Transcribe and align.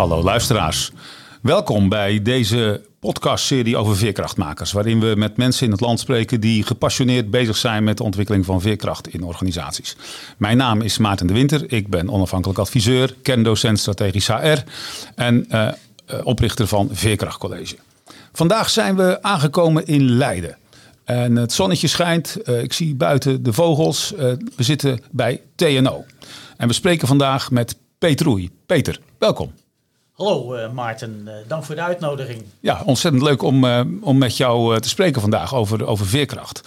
Hallo 0.00 0.22
luisteraars. 0.22 0.90
Welkom 1.42 1.88
bij 1.88 2.22
deze 2.22 2.82
podcastserie 3.00 3.76
over 3.76 3.96
veerkrachtmakers, 3.96 4.72
waarin 4.72 5.00
we 5.00 5.14
met 5.16 5.36
mensen 5.36 5.66
in 5.66 5.72
het 5.72 5.80
land 5.80 6.00
spreken 6.00 6.40
die 6.40 6.62
gepassioneerd 6.62 7.30
bezig 7.30 7.56
zijn 7.56 7.84
met 7.84 7.96
de 7.96 8.02
ontwikkeling 8.02 8.44
van 8.44 8.60
veerkracht 8.60 9.08
in 9.08 9.22
organisaties. 9.22 9.96
Mijn 10.36 10.56
naam 10.56 10.80
is 10.80 10.98
Maarten 10.98 11.26
de 11.26 11.32
Winter, 11.32 11.72
ik 11.72 11.88
ben 11.88 12.10
onafhankelijk 12.10 12.58
adviseur, 12.58 13.14
kerndocent 13.22 13.78
strategisch 13.78 14.26
HR 14.26 14.58
en 15.14 15.46
uh, 15.50 15.68
oprichter 16.22 16.66
van 16.66 16.88
Veerkracht 16.92 17.38
College. 17.38 17.76
Vandaag 18.32 18.70
zijn 18.70 18.96
we 18.96 19.22
aangekomen 19.22 19.86
in 19.86 20.10
Leiden. 20.10 20.56
En 21.04 21.36
het 21.36 21.52
zonnetje 21.52 21.86
schijnt, 21.86 22.36
uh, 22.44 22.62
ik 22.62 22.72
zie 22.72 22.94
buiten 22.94 23.42
de 23.42 23.52
vogels. 23.52 24.12
We 24.56 24.62
zitten 24.62 25.00
bij 25.10 25.40
TNO. 25.54 26.04
En 26.56 26.68
we 26.68 26.74
spreken 26.74 27.08
vandaag 27.08 27.50
met 27.50 27.76
Peter 27.98 28.26
Roei. 28.26 28.50
Peter, 28.66 29.00
welkom. 29.18 29.52
Hallo 30.20 30.54
uh, 30.54 30.72
Maarten, 30.72 31.22
uh, 31.24 31.32
dank 31.46 31.64
voor 31.64 31.74
de 31.74 31.82
uitnodiging. 31.82 32.42
Ja, 32.60 32.82
ontzettend 32.84 33.22
leuk 33.22 33.42
om, 33.42 33.64
uh, 33.64 33.80
om 34.00 34.18
met 34.18 34.36
jou 34.36 34.80
te 34.80 34.88
spreken 34.88 35.20
vandaag 35.20 35.54
over, 35.54 35.86
over 35.86 36.06
veerkracht. 36.06 36.60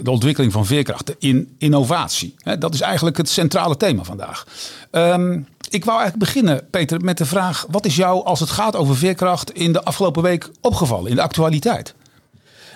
de 0.00 0.10
ontwikkeling 0.10 0.52
van 0.52 0.66
veerkracht, 0.66 1.14
in 1.18 1.54
innovatie. 1.58 2.34
Dat 2.58 2.74
is 2.74 2.80
eigenlijk 2.80 3.16
het 3.16 3.28
centrale 3.28 3.76
thema 3.76 4.02
vandaag. 4.02 4.46
Um, 4.90 5.46
ik 5.70 5.84
wou 5.84 6.00
eigenlijk 6.00 6.32
beginnen, 6.32 6.66
Peter, 6.70 7.00
met 7.00 7.18
de 7.18 7.26
vraag: 7.26 7.66
wat 7.70 7.84
is 7.84 7.96
jou 7.96 8.24
als 8.24 8.40
het 8.40 8.50
gaat 8.50 8.76
over 8.76 8.96
veerkracht 8.96 9.52
in 9.52 9.72
de 9.72 9.84
afgelopen 9.84 10.22
week 10.22 10.50
opgevallen, 10.60 11.10
in 11.10 11.16
de 11.16 11.22
actualiteit? 11.22 11.94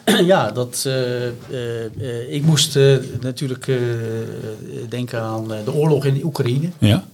Ja, 0.24 0.50
dat, 0.50 0.84
uh, 0.86 1.26
uh, 1.50 2.32
ik 2.32 2.42
moest 2.42 2.78
natuurlijk 3.20 3.78
denken 4.88 5.20
aan 5.20 5.48
de 5.48 5.72
oorlog 5.72 6.04
in 6.04 6.14
de 6.14 6.24
Oekraïne. 6.24 6.68
Ja. 6.78 7.04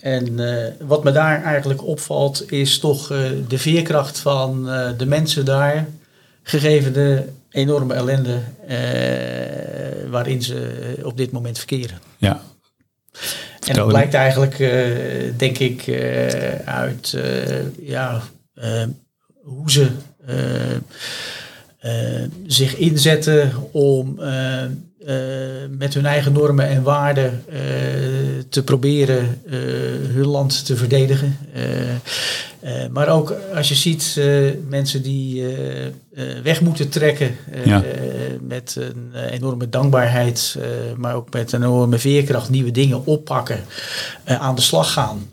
En 0.00 0.38
wat 0.86 1.04
me 1.04 1.12
daar 1.12 1.42
eigenlijk 1.42 1.86
opvalt, 1.86 2.52
is 2.52 2.78
toch 2.78 3.06
de 3.48 3.58
veerkracht 3.58 4.18
van 4.18 4.64
de 4.96 5.06
mensen 5.06 5.44
daar, 5.44 5.88
gegeven 6.42 6.92
de 6.92 7.22
enorme 7.50 7.94
ellende 7.94 8.38
waarin 10.10 10.42
ze 10.42 10.96
op 11.02 11.16
dit 11.16 11.32
moment 11.32 11.58
verkeren. 11.58 11.98
Ja. 12.16 12.42
En 13.66 13.74
dat 13.74 13.86
blijkt 13.88 14.14
eigenlijk, 14.14 14.56
denk 15.36 15.58
ik, 15.58 15.88
uit 16.64 17.16
ja, 17.80 18.22
hoe 19.42 19.70
ze 19.70 19.90
zich 22.46 22.76
inzetten 22.76 23.52
om 23.70 24.18
uh, 24.20 24.62
uh, 25.06 25.16
met 25.78 25.94
hun 25.94 26.06
eigen 26.06 26.32
normen 26.32 26.68
en 26.68 26.82
waarden 26.82 27.44
te 28.48 28.62
proberen 28.64 29.40
hun 30.12 30.26
land 30.26 30.66
te 30.66 30.76
verdedigen. 30.76 31.36
maar 32.90 33.08
ook 33.08 33.34
als 33.54 33.68
je 33.68 33.74
ziet 33.74 34.20
mensen 34.68 35.02
die 35.02 35.44
weg 36.42 36.60
moeten 36.60 36.88
trekken. 36.88 37.36
Met 38.52 38.76
een 38.78 39.12
enorme 39.30 39.68
dankbaarheid, 39.68 40.58
maar 40.96 41.14
ook 41.14 41.32
met 41.32 41.52
een 41.52 41.62
enorme 41.62 41.98
veerkracht 41.98 42.50
nieuwe 42.50 42.70
dingen 42.70 43.06
oppakken, 43.06 43.64
aan 44.24 44.54
de 44.54 44.60
slag 44.60 44.92
gaan. 44.92 45.32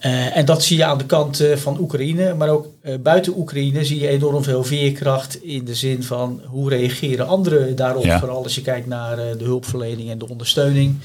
en 0.00 0.44
dat 0.44 0.62
zie 0.62 0.76
je 0.76 0.84
aan 0.84 0.98
de 0.98 1.06
kant 1.06 1.44
van 1.54 1.80
Oekraïne, 1.80 2.34
maar 2.34 2.48
ook 2.48 2.66
buiten 3.00 3.38
Oekraïne 3.38 3.84
zie 3.84 4.00
je 4.00 4.08
enorm 4.08 4.42
veel 4.42 4.64
veerkracht 4.64 5.42
in 5.42 5.64
de 5.64 5.74
zin 5.74 6.02
van 6.02 6.40
hoe 6.46 6.68
reageren 6.68 7.26
anderen 7.26 7.76
daarop. 7.76 8.04
Ja. 8.04 8.18
Vooral 8.18 8.42
als 8.42 8.54
je 8.54 8.62
kijkt 8.62 8.86
naar 8.86 9.16
de 9.16 9.44
hulpverlening 9.44 10.10
en 10.10 10.18
de 10.18 10.28
ondersteuning. 10.28 10.96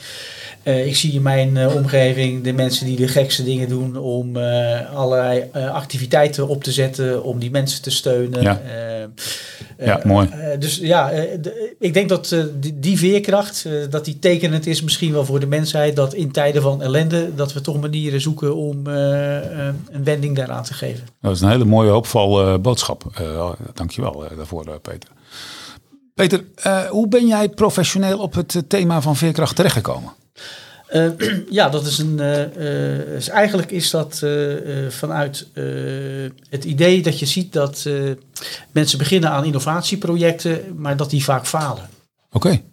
Uh, 0.66 0.88
ik 0.88 0.96
zie 0.96 1.14
in 1.14 1.22
mijn 1.22 1.56
uh, 1.56 1.76
omgeving 1.76 2.44
de 2.44 2.54
mensen 2.54 2.86
die 2.86 2.96
de 2.96 3.08
gekste 3.08 3.44
dingen 3.44 3.70
doen 3.70 3.98
om 3.98 4.38
uh, 4.38 4.96
allerlei 4.96 5.50
activiteiten 5.52 6.48
op 6.48 6.64
te 6.64 6.72
zetten 6.72 7.24
om 7.24 7.40
die 7.40 7.52
mensen 7.52 7.82
te 7.82 7.90
steunen. 7.92 8.42
Ja, 8.42 8.62
ja 9.80 10.02
mooi. 10.04 10.30
dus 10.60 10.76
ja, 10.76 11.10
de, 11.42 11.76
ik 11.80 11.94
denk 11.94 12.10
dat 12.10 12.36
die, 12.60 12.80
die, 12.80 12.98
veerkracht, 12.98 13.68
dat 13.90 14.06
die 14.06 14.20
tekenend 14.20 14.66
is 14.66 14.82
misschien 14.82 15.12
wel 15.12 15.26
voor 15.26 15.40
de 15.40 15.48
mensheid, 15.48 15.96
dat 15.96 16.14
in 16.14 16.32
tijden 16.32 16.62
van 16.62 16.82
ellende, 16.82 17.36
dat 17.36 17.54
we 17.54 17.62
toch 17.62 17.82
manieren 17.82 18.22
zoeken 18.22 18.56
om 18.56 18.88
een 18.88 20.04
wending 20.04 20.36
daaraan 20.36 20.64
te 20.64 20.74
geven. 20.74 21.08
Dat 21.22 21.36
is 21.36 21.42
een 21.42 21.50
hele 21.50 21.66
mooie 21.66 21.90
hoopval 21.90 22.60
boodschap. 22.62 23.04
dankjewel 23.74 24.24
daarvoor, 24.36 24.80
Peter. 24.82 25.10
Peter, 26.14 26.44
hoe 26.90 27.08
ben 27.08 27.28
jij 27.28 27.50
professioneel 27.50 28.20
op 28.20 28.34
het 28.34 28.64
thema 28.68 29.02
van 29.02 29.16
veerkracht 29.16 29.56
terechtgekomen? 29.56 30.12
Uh, 30.94 31.10
ja, 31.50 31.70
dat 31.70 31.86
is 31.86 31.98
een. 31.98 32.18
Uh, 32.20 32.56
uh, 32.58 33.30
eigenlijk 33.30 33.72
is 33.72 33.90
dat 33.90 34.24
vanuit 34.90 35.48
het 36.50 36.64
idee 36.64 37.02
dat 37.02 37.20
je 37.20 37.26
ziet 37.26 37.54
dat 37.54 37.90
mensen 38.72 38.98
beginnen 38.98 39.30
aan 39.30 39.46
innovatieprojecten, 39.46 40.62
maar 40.76 40.98
dat 40.98 41.10
die 41.10 41.24
vaak 41.24 41.48
falen. 41.48 41.90
Oké. 42.32 42.48
Okay. 42.48 42.64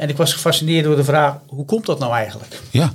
en 0.00 0.08
ik 0.08 0.16
was 0.16 0.32
gefascineerd 0.32 0.84
door 0.84 0.96
de 0.96 1.04
vraag: 1.04 1.38
hoe 1.46 1.64
komt 1.64 1.86
dat 1.86 1.98
nou 1.98 2.12
eigenlijk? 2.12 2.60
Ja. 2.70 2.92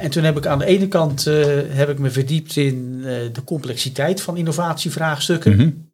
en 0.00 0.10
toen 0.10 0.24
heb 0.24 0.36
ik 0.36 0.46
aan 0.46 0.58
de 0.58 0.64
ene 0.64 0.88
kant 0.88 1.24
heb 1.68 1.88
ik 1.88 1.98
me 1.98 2.10
verdiept 2.10 2.56
in 2.56 3.00
de 3.32 3.44
complexiteit 3.44 4.20
van 4.20 4.36
innovatievraagstukken. 4.36 5.52
Mm 5.52 5.58
-hmm. 5.58 5.89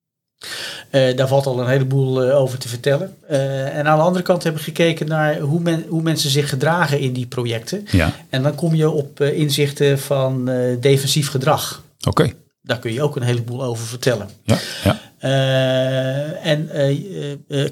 Uh, 0.93 1.17
daar 1.17 1.29
valt 1.29 1.47
al 1.47 1.61
een 1.61 1.69
heleboel 1.69 2.29
uh, 2.29 2.41
over 2.41 2.59
te 2.59 2.69
vertellen. 2.69 3.17
Uh, 3.31 3.77
en 3.77 3.87
aan 3.87 3.99
de 3.99 4.05
andere 4.05 4.25
kant 4.25 4.43
heb 4.43 4.57
ik 4.57 4.63
gekeken 4.63 5.09
naar 5.09 5.39
hoe, 5.39 5.61
men, 5.61 5.85
hoe 5.89 6.03
mensen 6.03 6.31
zich 6.31 6.49
gedragen 6.49 7.01
in 7.01 7.13
die 7.13 7.27
projecten. 7.27 7.87
Ja. 7.91 8.13
En 8.31 8.43
dan 8.43 8.55
kom 8.55 8.75
je 8.75 8.91
op 8.91 9.21
inzichten 9.21 9.99
van 9.99 10.51
defensief 10.81 11.29
gedrag. 11.29 11.83
Oké. 11.99 12.09
Okay. 12.09 12.35
Daar 12.63 12.79
kun 12.79 12.93
je 12.93 13.03
ook 13.03 13.17
een 13.17 13.23
heleboel 13.23 13.65
over 13.65 13.87
vertellen. 13.87 14.29
Ja, 14.43 14.59
ja. 14.85 15.01
En 16.43 16.71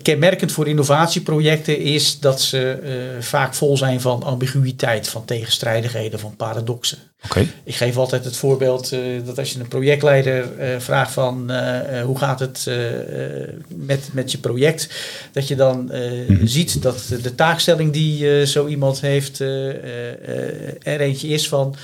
kenmerkend 0.03 0.53
voor 0.53 0.69
innovatieprojecten 0.69 1.79
is 1.79 2.21
dat 2.21 2.41
ze 2.41 2.79
vaak 3.21 3.55
vol 3.55 3.77
zijn 3.77 4.01
van 4.01 4.23
ambiguïteit, 4.23 5.09
van 5.09 5.25
tegenstrijdigheden, 5.25 6.19
van 6.19 6.37
paradoxen. 6.37 6.99
Okay. 7.25 7.49
Ik 7.65 7.75
geef 7.75 7.97
altijd 7.97 8.25
het 8.25 8.37
voorbeeld 8.37 8.93
dat 9.25 9.39
als 9.39 9.53
je 9.53 9.61
een 9.61 9.69
projectleider 9.69 10.49
vraagt 10.79 11.13
van 11.13 11.53
hoe 12.05 12.19
gaat 12.19 12.41
het 12.41 12.71
met, 13.69 14.09
met 14.13 14.33
je 14.33 14.39
project, 14.39 14.89
dat 15.33 15.49
je 15.49 15.57
dan 15.57 15.85
Mhm. 15.85 16.47
ziet 16.47 16.83
dat 16.83 17.05
de 17.23 17.35
taakstelling 17.35 17.93
die 17.93 18.47
zo 18.47 18.67
iemand 18.67 19.01
heeft 19.01 19.39
er 19.39 21.01
eentje 21.01 21.29
is 21.29 21.49
van 21.49 21.75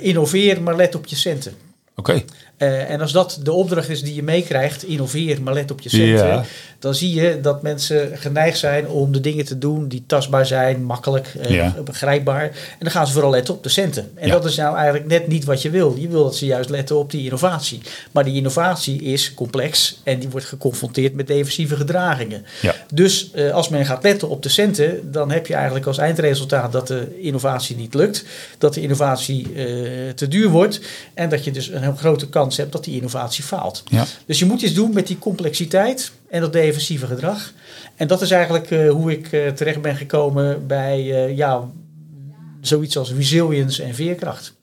innoveer, 0.00 0.62
maar 0.62 0.76
let 0.76 0.94
op 0.94 1.06
je 1.06 1.16
centen. 1.16 1.52
Oké. 1.96 2.22
Uh, 2.62 2.90
en 2.90 3.00
als 3.00 3.12
dat 3.12 3.38
de 3.42 3.52
opdracht 3.52 3.88
is 3.88 4.02
die 4.02 4.14
je 4.14 4.22
meekrijgt, 4.22 4.84
innoveer, 4.84 5.42
maar 5.42 5.54
let 5.54 5.70
op 5.70 5.80
je 5.80 5.88
centen, 5.88 6.26
Ja. 6.26 6.44
dan 6.78 6.94
zie 6.94 7.14
je 7.14 7.40
dat 7.40 7.62
mensen 7.62 8.10
geneigd 8.18 8.58
zijn 8.58 8.88
om 8.88 9.12
de 9.12 9.20
dingen 9.20 9.44
te 9.44 9.58
doen 9.58 9.88
die 9.88 10.04
tastbaar 10.06 10.46
zijn, 10.46 10.84
makkelijk, 10.84 11.34
uh, 11.40 11.50
Ja. 11.50 11.74
begrijpbaar. 11.84 12.42
En 12.42 12.50
dan 12.78 12.90
gaan 12.90 13.06
ze 13.06 13.12
vooral 13.12 13.30
letten 13.30 13.54
op 13.54 13.62
de 13.62 13.68
centen. 13.68 14.10
En 14.14 14.26
Ja. 14.26 14.32
dat 14.32 14.44
is 14.44 14.56
nou 14.56 14.76
eigenlijk 14.76 15.06
net 15.06 15.26
niet 15.26 15.44
wat 15.44 15.62
je 15.62 15.70
wil. 15.70 15.94
Je 15.98 16.08
wil 16.08 16.22
dat 16.22 16.36
ze 16.36 16.46
juist 16.46 16.70
letten 16.70 16.96
op 16.96 17.10
die 17.10 17.24
innovatie. 17.24 17.80
Maar 18.10 18.24
die 18.24 18.34
innovatie 18.34 19.02
is 19.02 19.34
complex 19.34 20.00
en 20.04 20.18
die 20.18 20.28
wordt 20.28 20.46
geconfronteerd 20.46 21.14
met 21.14 21.26
defensieve 21.26 21.76
gedragingen. 21.76 22.44
Dus 22.94 23.30
uh, 23.34 23.50
als 23.52 23.68
men 23.68 23.86
gaat 23.86 24.02
letten 24.02 24.28
op 24.28 24.42
de 24.42 24.48
centen, 24.48 25.12
dan 25.12 25.30
heb 25.30 25.46
je 25.46 25.54
eigenlijk 25.54 25.86
als 25.86 25.98
eindresultaat 25.98 26.72
dat 26.72 26.86
de 26.86 27.18
innovatie 27.20 27.76
niet 27.76 27.94
lukt, 27.94 28.24
dat 28.58 28.74
de 28.74 28.80
innovatie 28.80 29.46
te 30.14 30.28
duur 30.28 30.48
wordt 30.48 30.80
en 31.14 31.28
dat 31.28 31.44
je 31.44 31.50
dus 31.50 31.68
een 31.68 31.82
heel 31.82 31.96
grote 31.96 32.28
kans 32.28 32.49
hebt 32.56 32.72
dat 32.72 32.84
die 32.84 32.96
innovatie 32.96 33.44
faalt. 33.44 33.82
Ja. 33.86 34.04
Dus 34.26 34.38
je 34.38 34.44
moet 34.44 34.62
iets 34.62 34.74
doen 34.74 34.92
met 34.94 35.06
die 35.06 35.18
complexiteit 35.18 36.12
en 36.28 36.40
dat 36.40 36.52
defensieve 36.52 37.06
gedrag. 37.06 37.52
En 37.96 38.06
dat 38.06 38.22
is 38.22 38.30
eigenlijk 38.30 38.70
uh, 38.70 38.90
hoe 38.90 39.12
ik 39.12 39.32
uh, 39.32 39.48
terecht 39.48 39.82
ben 39.82 39.96
gekomen 39.96 40.66
bij 40.66 41.00
uh, 41.00 41.36
ja, 41.36 41.68
zoiets 42.60 42.96
als 42.96 43.12
resilience 43.12 43.82
en 43.82 43.94
veerkracht. 43.94 44.58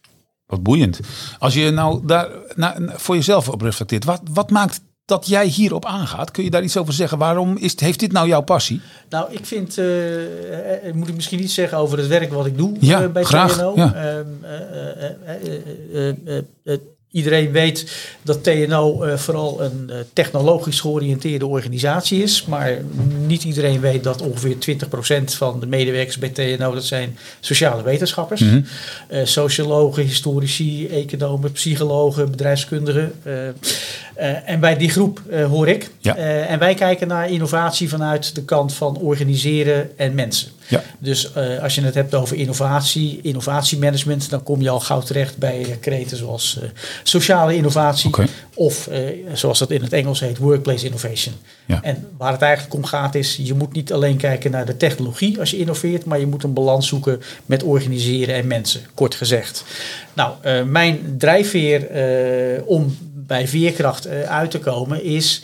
Wat 0.45 0.63
boeiend. 0.63 0.99
Als 1.39 1.53
je 1.53 1.71
nou 1.71 2.05
daar 2.05 2.29
nou, 2.55 2.89
voor 2.95 3.15
jezelf 3.15 3.49
op 3.49 3.61
reflecteert, 3.61 4.03
wat, 4.03 4.21
wat 4.31 4.49
maakt 4.49 4.81
dat 5.05 5.27
jij 5.27 5.45
hierop 5.45 5.85
aangaat? 5.85 6.31
Kun 6.31 6.43
je 6.43 6.49
daar 6.49 6.63
iets 6.63 6.77
over 6.77 6.93
zeggen? 6.93 7.17
Waarom 7.17 7.57
is, 7.57 7.79
heeft 7.79 7.99
dit 7.99 8.11
nou 8.11 8.27
jouw 8.27 8.41
passie? 8.41 8.81
Nou, 9.09 9.33
ik 9.33 9.45
vind, 9.45 9.77
uh, 9.77 9.85
moet 10.93 11.07
ik 11.07 11.15
misschien 11.15 11.43
iets 11.43 11.53
zeggen 11.53 11.77
over 11.77 11.97
het 11.97 12.07
werk 12.07 12.33
wat 12.33 12.45
ik 12.45 12.57
doe 12.57 12.75
ja, 12.79 13.01
uh, 13.01 13.11
bij 13.11 13.23
graag, 13.23 13.57
TNO. 13.57 13.73
Ja. 13.75 14.23
Uh, 16.63 16.75
Iedereen 17.11 17.51
weet 17.51 17.91
dat 18.21 18.43
TNO 18.43 19.05
uh, 19.05 19.17
vooral 19.17 19.61
een 19.61 19.87
uh, 19.89 19.95
technologisch 20.13 20.79
georiënteerde 20.79 21.45
organisatie 21.45 22.23
is. 22.23 22.45
Maar 22.45 22.77
niet 23.25 23.43
iedereen 23.43 23.79
weet 23.79 24.03
dat 24.03 24.21
ongeveer 24.21 24.55
20% 25.21 25.23
van 25.23 25.59
de 25.59 25.67
medewerkers 25.67 26.17
bij 26.17 26.29
TNO 26.29 26.73
dat 26.73 26.83
zijn 26.83 27.17
sociale 27.39 27.83
wetenschappers. 27.83 28.41
Uh, 28.41 28.61
sociologen, 29.23 30.03
historici, 30.03 30.87
economen, 30.87 31.51
psychologen, 31.51 32.31
bedrijfskundigen. 32.31 33.13
en 34.45 34.59
bij 34.59 34.77
die 34.77 34.89
groep 34.89 35.21
hoor 35.49 35.67
ik. 35.67 35.89
Ja. 35.99 36.15
en 36.47 36.59
wij 36.59 36.73
kijken 36.73 37.07
naar 37.07 37.29
innovatie 37.29 37.89
vanuit 37.89 38.35
de 38.35 38.43
kant 38.43 38.73
van 38.73 38.97
organiseren 38.97 39.97
en 39.97 40.15
mensen. 40.15 40.51
Ja. 40.67 40.83
Dus 40.99 41.33
eh, 41.33 41.63
als 41.63 41.75
je 41.75 41.81
het 41.81 41.93
hebt 41.93 42.15
over 42.15 42.37
innovatie, 42.37 43.19
innovatiemanagement, 43.21 44.29
dan 44.29 44.43
kom 44.43 44.61
je 44.61 44.69
al 44.69 44.79
gauw 44.79 45.01
terecht 45.01 45.37
bij 45.37 45.59
uh, 45.59 45.67
kreten 45.79 46.17
zoals 46.17 46.59
uh, 46.63 46.69
sociale 47.03 47.55
innovatie 47.55 48.11
of 48.53 48.89
zoals 49.33 49.59
dat 49.59 49.71
in 49.71 49.81
het 49.81 49.93
Engels 49.93 50.19
heet, 50.19 50.37
workplace 50.37 50.85
innovation. 50.85 51.35
Ja. 51.65 51.81
En 51.81 52.07
waar 52.17 52.31
het 52.31 52.41
eigenlijk 52.41 52.73
om 52.73 52.85
gaat 52.85 53.15
is, 53.15 53.39
je 53.43 53.53
moet 53.53 53.73
niet 53.73 53.93
alleen 53.93 54.17
kijken 54.17 54.51
naar 54.51 54.65
de 54.65 54.77
technologie 54.77 55.39
als 55.39 55.51
je 55.51 55.57
innoveert, 55.57 56.05
maar 56.05 56.19
je 56.19 56.27
moet 56.27 56.43
een 56.43 56.53
balans 56.53 56.87
zoeken 56.87 57.21
met 57.45 57.63
organiseren 57.63 58.35
en 58.35 58.47
mensen, 58.47 58.81
kort 58.93 59.15
gezegd. 59.15 59.63
Nou, 60.13 60.63
mijn 60.65 61.15
drijfveer 61.17 61.87
om 62.65 62.97
bij 63.27 63.47
veerkracht 63.47 64.07
uh, 64.07 64.21
uit 64.21 64.51
te 64.51 64.59
komen 64.59 65.03
is 65.03 65.43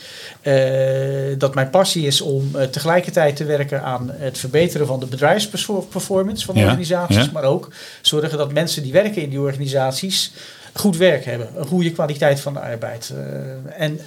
dat 1.38 1.56
mijn 1.56 1.70
passie 1.70 2.06
is 2.06 2.22
om 2.22 2.52
tegelijkertijd 2.72 3.36
te 3.36 3.46
werken 3.46 3.84
aan 3.84 4.12
het 4.14 4.38
verbeteren 4.38 4.88
van 4.88 5.00
de 5.00 5.06
bedrijfsperformance 5.06 6.46
van 6.46 6.56
Ja, 6.56 6.64
organisaties, 6.64 7.16
ja. 7.16 7.30
maar 7.34 7.44
ook 7.44 7.74
zorgen 8.02 8.38
dat 8.38 8.54
mensen 8.54 8.84
die 8.84 8.92
werken 8.92 9.22
in 9.22 9.30
die 9.30 9.40
organisaties 9.40 10.32
goed 10.74 10.98
werk 10.98 11.26
hebben, 11.26 11.50
een 11.56 11.66
goede 11.66 11.92
kwaliteit 11.92 12.40
van 12.40 12.54
de 12.54 12.60
arbeid. 12.60 13.14
en 13.78 14.00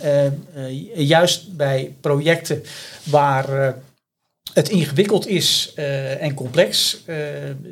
juist 0.94 1.56
bij 1.56 1.94
projecten 2.00 2.62
waar 3.02 3.74
het 4.56 4.68
ingewikkeld 4.68 5.26
is 5.26 5.72
uh, 5.78 6.22
en 6.22 6.34
complex, 6.34 6.98
uh, 7.06 7.16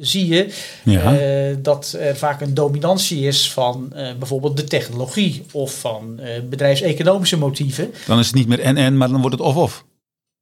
zie 0.00 0.26
je 0.26 0.54
Ja. 0.84 1.12
uh, 1.12 1.56
dat 1.62 1.96
er 1.98 2.16
vaak 2.16 2.40
een 2.40 2.54
dominantie 2.54 3.26
is 3.26 3.52
van 3.52 3.92
bijvoorbeeld 4.18 4.56
de 4.56 4.64
technologie 4.64 5.42
of 5.52 5.78
van 5.80 6.20
bedrijfseconomische 6.48 7.38
motieven. 7.38 7.94
Dan 8.06 8.18
is 8.18 8.26
het 8.26 8.34
niet 8.34 8.48
meer 8.48 8.60
en-en, 8.60 8.96
maar 8.96 9.08
dan 9.08 9.20
wordt 9.20 9.38
het 9.38 9.46
of-of. 9.46 9.84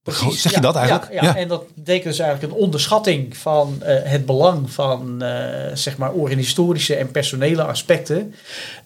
Precies, 0.02 0.43
Zeg 0.43 0.52
je 0.52 0.56
ja, 0.56 0.62
dat 0.62 0.76
eigenlijk? 0.76 1.12
Ja, 1.12 1.22
ja. 1.22 1.37
en 1.37 1.49
dat 1.49 1.75
betekent 1.75 2.04
dus 2.04 2.19
eigenlijk 2.19 2.52
een 2.52 2.58
onderschatting 2.58 3.37
van 3.37 3.76
uh, 3.82 3.87
het 4.02 4.26
belang 4.26 4.70
van 4.70 5.22
uh, 5.22 5.28
zeg 5.75 5.96
maar 5.96 6.12
organisatorische 6.12 6.94
en 6.94 7.10
personele 7.10 7.62
aspecten. 7.62 8.34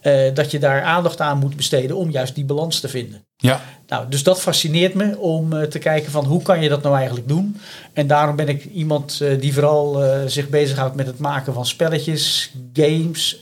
Uh, 0.03 0.33
dat 0.33 0.51
je 0.51 0.59
daar 0.59 0.83
aandacht 0.83 1.21
aan 1.21 1.37
moet 1.37 1.55
besteden 1.55 1.95
om 1.95 2.11
juist 2.11 2.35
die 2.35 2.45
balans 2.45 2.79
te 2.79 2.87
vinden. 2.87 3.25
Ja. 3.37 3.61
Nou, 3.87 4.09
dus 4.09 4.23
dat 4.23 4.41
fascineert 4.41 4.93
me 4.93 5.17
om 5.17 5.69
te 5.69 5.79
kijken 5.79 6.11
van 6.11 6.25
hoe 6.25 6.41
kan 6.41 6.61
je 6.61 6.69
dat 6.69 6.83
nou 6.83 6.95
eigenlijk 6.95 7.27
doen. 7.27 7.61
En 7.93 8.07
daarom 8.07 8.35
ben 8.35 8.47
ik 8.47 8.65
iemand 8.65 9.23
die 9.39 9.53
vooral 9.53 10.03
zich 10.25 10.49
bezighoudt 10.49 10.95
met 10.95 11.07
het 11.07 11.19
maken 11.19 11.53
van 11.53 11.65
spelletjes, 11.65 12.51
games, 12.73 13.41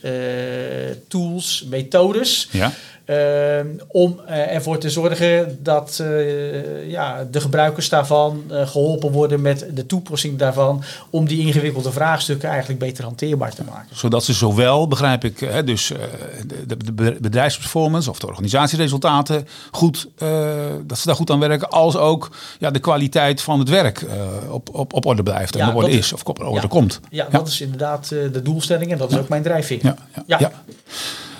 tools, 1.08 1.66
methodes. 1.70 2.48
Ja. 2.50 2.72
Uh, 3.06 3.60
om 3.88 4.20
uh, 4.28 4.54
ervoor 4.54 4.78
te 4.78 4.90
zorgen 4.90 5.58
dat 5.62 5.98
uh, 6.02 6.90
ja, 6.90 7.26
de 7.30 7.40
gebruikers 7.40 7.88
daarvan 7.88 8.42
geholpen 8.50 9.10
worden 9.10 9.40
met 9.40 9.66
de 9.72 9.86
toepassing 9.86 10.38
daarvan. 10.38 10.82
Om 11.10 11.26
die 11.26 11.46
ingewikkelde 11.46 11.92
vraagstukken 11.92 12.48
eigenlijk 12.48 12.78
beter 12.78 13.04
hanteerbaar 13.04 13.54
te 13.54 13.64
maken. 13.64 13.96
Zodat 13.96 14.24
ze 14.24 14.32
zowel, 14.32 14.88
begrijp 14.88 15.24
ik, 15.24 15.40
hè, 15.40 15.64
dus 15.64 15.92
de, 16.66 16.76
de, 16.76 17.16
bedrijfsperformance 17.20 18.10
of 18.10 18.18
de 18.18 18.26
organisatieresultaten 18.26 19.48
goed, 19.70 20.08
dat 20.86 20.98
ze 20.98 21.06
daar 21.06 21.14
goed 21.14 21.30
aan 21.30 21.40
werken. 21.40 21.70
Als 21.70 21.96
ook 21.96 22.30
ja, 22.58 22.70
de 22.70 22.78
kwaliteit 22.78 23.40
van 23.40 23.58
het 23.58 23.68
werk 23.68 24.06
op, 24.50 24.74
op, 24.74 24.92
op 24.92 25.06
orde 25.06 25.22
blijft 25.22 25.54
en 25.54 25.60
Ja, 25.60 25.68
op 25.68 25.74
orde 25.74 25.90
is 25.90 26.12
of 26.12 26.24
op 26.24 26.40
orde 26.40 26.60
ja. 26.60 26.66
komt. 26.68 27.00
Ja, 27.10 27.26
dat 27.30 27.48
is 27.48 27.60
inderdaad 27.60 28.08
de 28.08 28.42
doelstelling 28.42 28.92
en 28.92 28.98
dat 28.98 29.10
is 29.10 29.18
ook 29.18 29.28
mijn 29.28 29.42
drijfveer. 29.42 29.80
Ja, 29.82 29.96
ja, 30.14 30.22
Ja. 30.26 30.38
ja. 30.38 30.52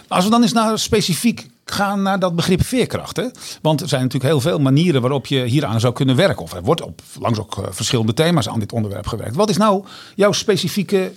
Als 0.09 0.25
we 0.25 0.31
dan 0.31 0.43
eens 0.43 0.53
naar 0.53 0.79
specifiek 0.79 1.49
gaan 1.71 2.03
naar 2.03 2.19
dat 2.19 2.37
begrip 2.37 2.65
veerkracht. 2.65 3.17
Hè? 3.17 3.25
Want 3.63 3.81
er 3.81 3.89
zijn 3.89 4.03
natuurlijk 4.03 4.31
heel 4.33 4.41
veel 4.41 4.59
manieren 4.59 5.01
waarop 5.01 5.27
je 5.27 5.45
hieraan 5.45 5.81
zou 5.81 5.93
kunnen 5.93 6.17
werken. 6.17 6.43
Of 6.43 6.53
er 6.53 6.63
wordt 6.63 6.83
op 6.83 7.03
langs 7.21 7.39
ook 7.39 7.59
eh, 7.59 7.65
verschillende 7.71 8.15
thema's 8.15 8.49
aan 8.49 8.59
dit 8.61 8.73
onderwerp 8.73 9.07
gewerkt. 9.07 9.37
Wat 9.37 9.51
is 9.51 9.57
nou 9.57 9.85
jouw 10.15 10.33
specifieke 10.33 11.13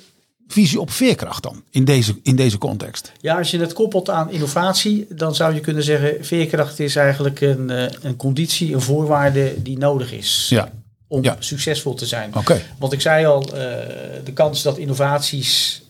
visie 0.48 0.80
op 0.80 0.92
veerkracht 0.92 1.44
dan 1.44 1.64
in 1.70 1.86
deze, 1.86 2.16
in 2.24 2.36
deze 2.36 2.58
context? 2.58 3.12
Ja, 3.22 3.38
als 3.38 3.52
je 3.52 3.60
het 3.60 3.74
koppelt 3.74 4.10
aan 4.10 4.32
innovatie, 4.32 5.06
dan 5.10 5.36
zou 5.36 5.54
je 5.54 5.60
kunnen 5.60 5.84
zeggen: 5.84 6.26
veerkracht 6.26 6.80
is 6.80 6.96
eigenlijk 6.96 7.42
een, 7.42 7.70
eh, 7.70 7.86
een 8.02 8.16
conditie, 8.16 8.74
een 8.74 8.82
voorwaarde 8.82 9.62
die 9.64 9.78
nodig 9.78 10.12
is 10.14 10.46
Ja, 10.50 10.72
om 11.08 11.24
ja. 11.24 11.36
succesvol 11.40 11.94
te 11.94 12.06
zijn. 12.06 12.36
oké. 12.36 12.62
Want 12.80 12.94
ik 12.94 13.02
zei 13.02 13.26
al, 13.26 13.44
eh, 13.44 13.52
de 14.24 14.34
kans 14.34 14.62
dat 14.62 14.78
innovaties 14.78 15.82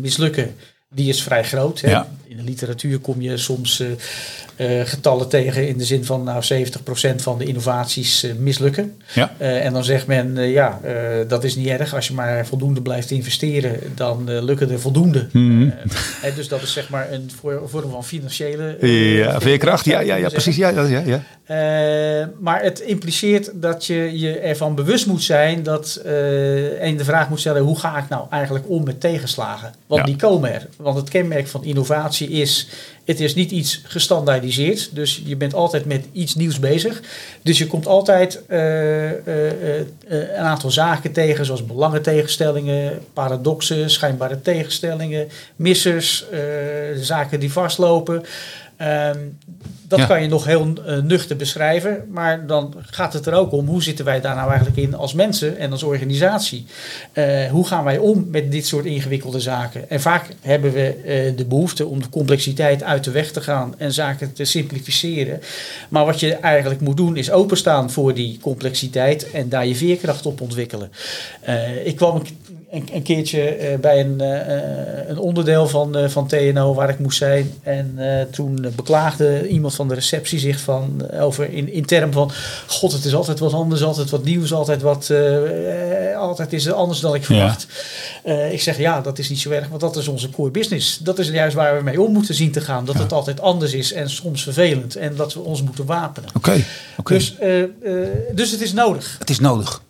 mislukken, 0.00 0.54
die 0.96 1.08
is 1.08 1.22
vrij 1.22 1.44
groot. 1.44 1.80
Hè? 1.80 1.90
Ja. 1.90 2.08
In 2.28 2.36
de 2.36 2.42
literatuur 2.42 2.98
kom 2.98 3.20
je 3.20 3.36
soms 3.36 3.82
eh, 4.56 4.80
getallen 4.84 5.28
tegen 5.28 5.68
in 5.68 5.78
de 5.78 5.84
zin 5.84 6.04
van 6.04 6.24
nou 6.24 6.42
70% 6.42 7.22
van 7.22 7.38
de 7.38 7.44
innovaties 7.44 8.22
eh, 8.22 8.34
mislukken. 8.34 8.96
Ja. 9.14 9.34
Eh, 9.38 9.64
en 9.64 9.72
dan 9.72 9.84
zegt 9.84 10.06
men, 10.06 10.40
ja, 10.40 10.80
dat 11.28 11.44
is 11.44 11.56
niet 11.56 11.66
erg. 11.66 11.94
Als 11.94 12.08
je 12.08 12.14
maar 12.14 12.46
voldoende 12.46 12.82
blijft 12.82 13.10
investeren, 13.10 13.80
dan 13.94 14.44
lukken 14.44 14.70
er 14.70 14.80
voldoende. 14.80 15.26
En 16.22 16.32
dus 16.34 16.48
dat 16.48 16.62
is 16.62 16.72
zeg 16.72 16.88
maar 16.88 17.12
een 17.12 17.30
vorm 17.66 17.90
van 17.90 18.04
financiële... 18.04 18.76
Ja, 19.16 19.40
veerkracht, 19.40 19.84
ja, 19.84 20.00
ja, 20.00 20.14
ja, 20.14 20.28
precies. 20.28 20.56
Ja, 20.56 20.68
ja, 20.68 21.02
ja, 21.04 21.22
maar 22.40 22.62
het 22.62 22.80
impliceert 22.80 23.50
dat 23.54 23.86
je 23.86 24.18
je 24.18 24.38
ervan 24.38 24.74
bewust 24.74 25.06
moet 25.06 25.22
zijn 25.22 25.62
dat 25.62 26.00
en 26.80 26.96
de 26.96 27.04
vraag 27.04 27.28
moet 27.28 27.40
stellen: 27.40 27.62
hoe 27.62 27.78
ga 27.78 27.98
ik 27.98 28.08
nou 28.08 28.26
eigenlijk 28.30 28.68
om 28.68 28.84
met 28.84 29.00
tegenslagen? 29.00 29.74
Want 29.86 30.00
Ja. 30.00 30.06
die 30.06 30.16
komen 30.16 30.52
er. 30.52 30.66
Want 30.76 30.96
het 30.96 31.08
kenmerk 31.08 31.46
van 31.46 31.64
innovatie 31.64 32.28
is: 32.28 32.68
het 33.06 33.20
is 33.20 33.34
niet 33.34 33.50
iets 33.50 33.80
gestandaardiseerd. 33.84 34.94
Dus 34.94 35.22
je 35.24 35.36
bent 35.36 35.54
altijd 35.54 35.84
met 35.84 36.06
iets 36.12 36.34
nieuws 36.34 36.58
bezig. 36.58 37.02
Dus 37.42 37.58
je 37.58 37.66
komt 37.66 37.86
altijd 37.86 38.42
eh, 38.46 39.10
eh, 39.10 39.50
eh, 39.78 39.86
een 40.08 40.44
aantal 40.44 40.70
zaken 40.70 41.12
tegen, 41.12 41.44
zoals 41.44 41.66
belangentegenstellingen, 41.66 43.00
paradoxen, 43.12 43.90
schijnbare 43.90 44.40
tegenstellingen, 44.42 45.28
missers, 45.56 46.24
zaken 46.94 47.40
die 47.40 47.52
vastlopen. 47.52 48.24
Ehm, 48.76 49.18
dat 49.88 49.98
Ja. 49.98 50.06
kan 50.06 50.22
je 50.22 50.28
nog 50.28 50.44
heel 50.44 50.72
eh, 50.86 50.98
nuchter 50.98 51.36
beschrijven, 51.36 52.04
maar 52.10 52.46
dan 52.46 52.74
gaat 52.80 53.12
het 53.12 53.26
er 53.26 53.32
ook 53.32 53.52
om 53.52 53.66
hoe 53.66 53.82
zitten 53.82 54.04
wij 54.04 54.20
daar 54.20 54.34
nou 54.34 54.48
eigenlijk 54.48 54.78
in 54.78 54.94
als 54.94 55.12
mensen 55.12 55.58
en 55.58 55.70
als 55.72 55.82
organisatie. 55.82 56.66
Eh, 57.12 57.50
hoe 57.50 57.66
gaan 57.66 57.84
wij 57.84 57.98
om 57.98 58.26
met 58.30 58.52
dit 58.52 58.66
soort 58.66 58.84
ingewikkelde 58.84 59.40
zaken? 59.40 59.90
En 59.90 60.00
vaak 60.00 60.28
hebben 60.40 60.72
we 60.72 60.94
eh, 61.04 61.36
de 61.36 61.44
behoefte 61.44 61.86
om 61.86 62.00
de 62.00 62.08
complexiteit 62.08 62.82
uit 62.82 63.04
de 63.04 63.10
weg 63.10 63.30
te 63.32 63.40
gaan 63.40 63.74
en 63.78 63.92
zaken 63.92 64.32
te 64.32 64.44
simplificeren. 64.44 65.40
Maar 65.88 66.04
wat 66.04 66.20
je 66.20 66.34
eigenlijk 66.34 66.80
moet 66.80 66.96
doen 66.96 67.16
is 67.16 67.30
openstaan 67.30 67.90
voor 67.90 68.14
die 68.14 68.38
complexiteit 68.40 69.30
en 69.30 69.48
daar 69.48 69.66
je 69.66 69.74
veerkracht 69.76 70.26
op 70.26 70.40
ontwikkelen. 70.40 70.90
Ik 71.84 71.96
kwam 71.96 72.22
een, 72.70 73.02
keertje 73.02 73.56
bij 73.80 74.00
een, 74.00 74.20
een 75.10 75.18
onderdeel 75.18 75.68
van, 75.68 76.10
van 76.10 76.26
TNO 76.26 76.74
waar 76.74 76.88
ik 76.88 76.98
moest 76.98 77.18
zijn. 77.18 77.52
En 77.62 77.98
toen 78.30 78.65
beklaagde 78.76 79.48
iemand 79.48 79.74
van 79.74 79.88
de 79.88 79.94
receptie 79.94 80.38
zich 80.38 80.60
van, 80.60 81.06
eh, 81.10 81.24
over 81.24 81.52
in, 81.52 81.72
in 81.72 81.84
termen 81.84 82.12
van... 82.12 82.30
God, 82.66 82.92
het 82.92 83.04
is 83.04 83.14
altijd 83.14 83.38
wat 83.38 83.52
anders, 83.52 83.82
altijd 83.82 84.10
wat 84.10 84.24
nieuws, 84.24 84.52
altijd 84.52 84.82
wat... 84.82 85.10
eh, 85.10 86.10
eh, 86.12 86.18
altijd 86.18 86.52
is 86.52 86.64
het 86.64 86.74
anders 86.74 87.00
dan 87.00 87.14
ik 87.14 87.24
verwacht. 87.24 87.66
Eh, 88.24 88.52
ik 88.52 88.60
zeg, 88.60 88.78
ja, 88.78 89.00
dat 89.00 89.18
is 89.18 89.28
niet 89.28 89.38
zo 89.40 89.50
erg, 89.50 89.68
want 89.68 89.80
dat 89.80 89.96
is 89.96 90.08
onze 90.08 90.30
core 90.30 90.50
business. 90.50 90.98
Dat 90.98 91.18
is 91.18 91.28
juist 91.28 91.54
waar 91.54 91.76
we 91.76 91.82
mee 91.82 92.00
om 92.02 92.12
moeten 92.12 92.34
zien 92.34 92.52
te 92.52 92.60
gaan. 92.60 92.84
Dat 92.84 92.94
Ja. 92.94 93.00
het 93.02 93.12
altijd 93.12 93.40
anders 93.40 93.72
is 93.72 93.92
en 93.92 94.10
soms 94.10 94.42
vervelend. 94.42 94.96
En 94.96 95.16
dat 95.16 95.34
we 95.34 95.40
ons 95.40 95.62
moeten 95.62 95.86
wapenen. 95.86 96.30
Oké, 96.36 96.64
oké. 96.96 97.14
Dus, 97.14 97.36
eh, 97.38 97.62
eh, 97.62 97.68
dus 98.34 98.50
het 98.50 98.60
is 98.60 98.72
nodig. 98.72 99.16
Het 99.18 99.30
is 99.30 99.38
nodig. 99.40 99.82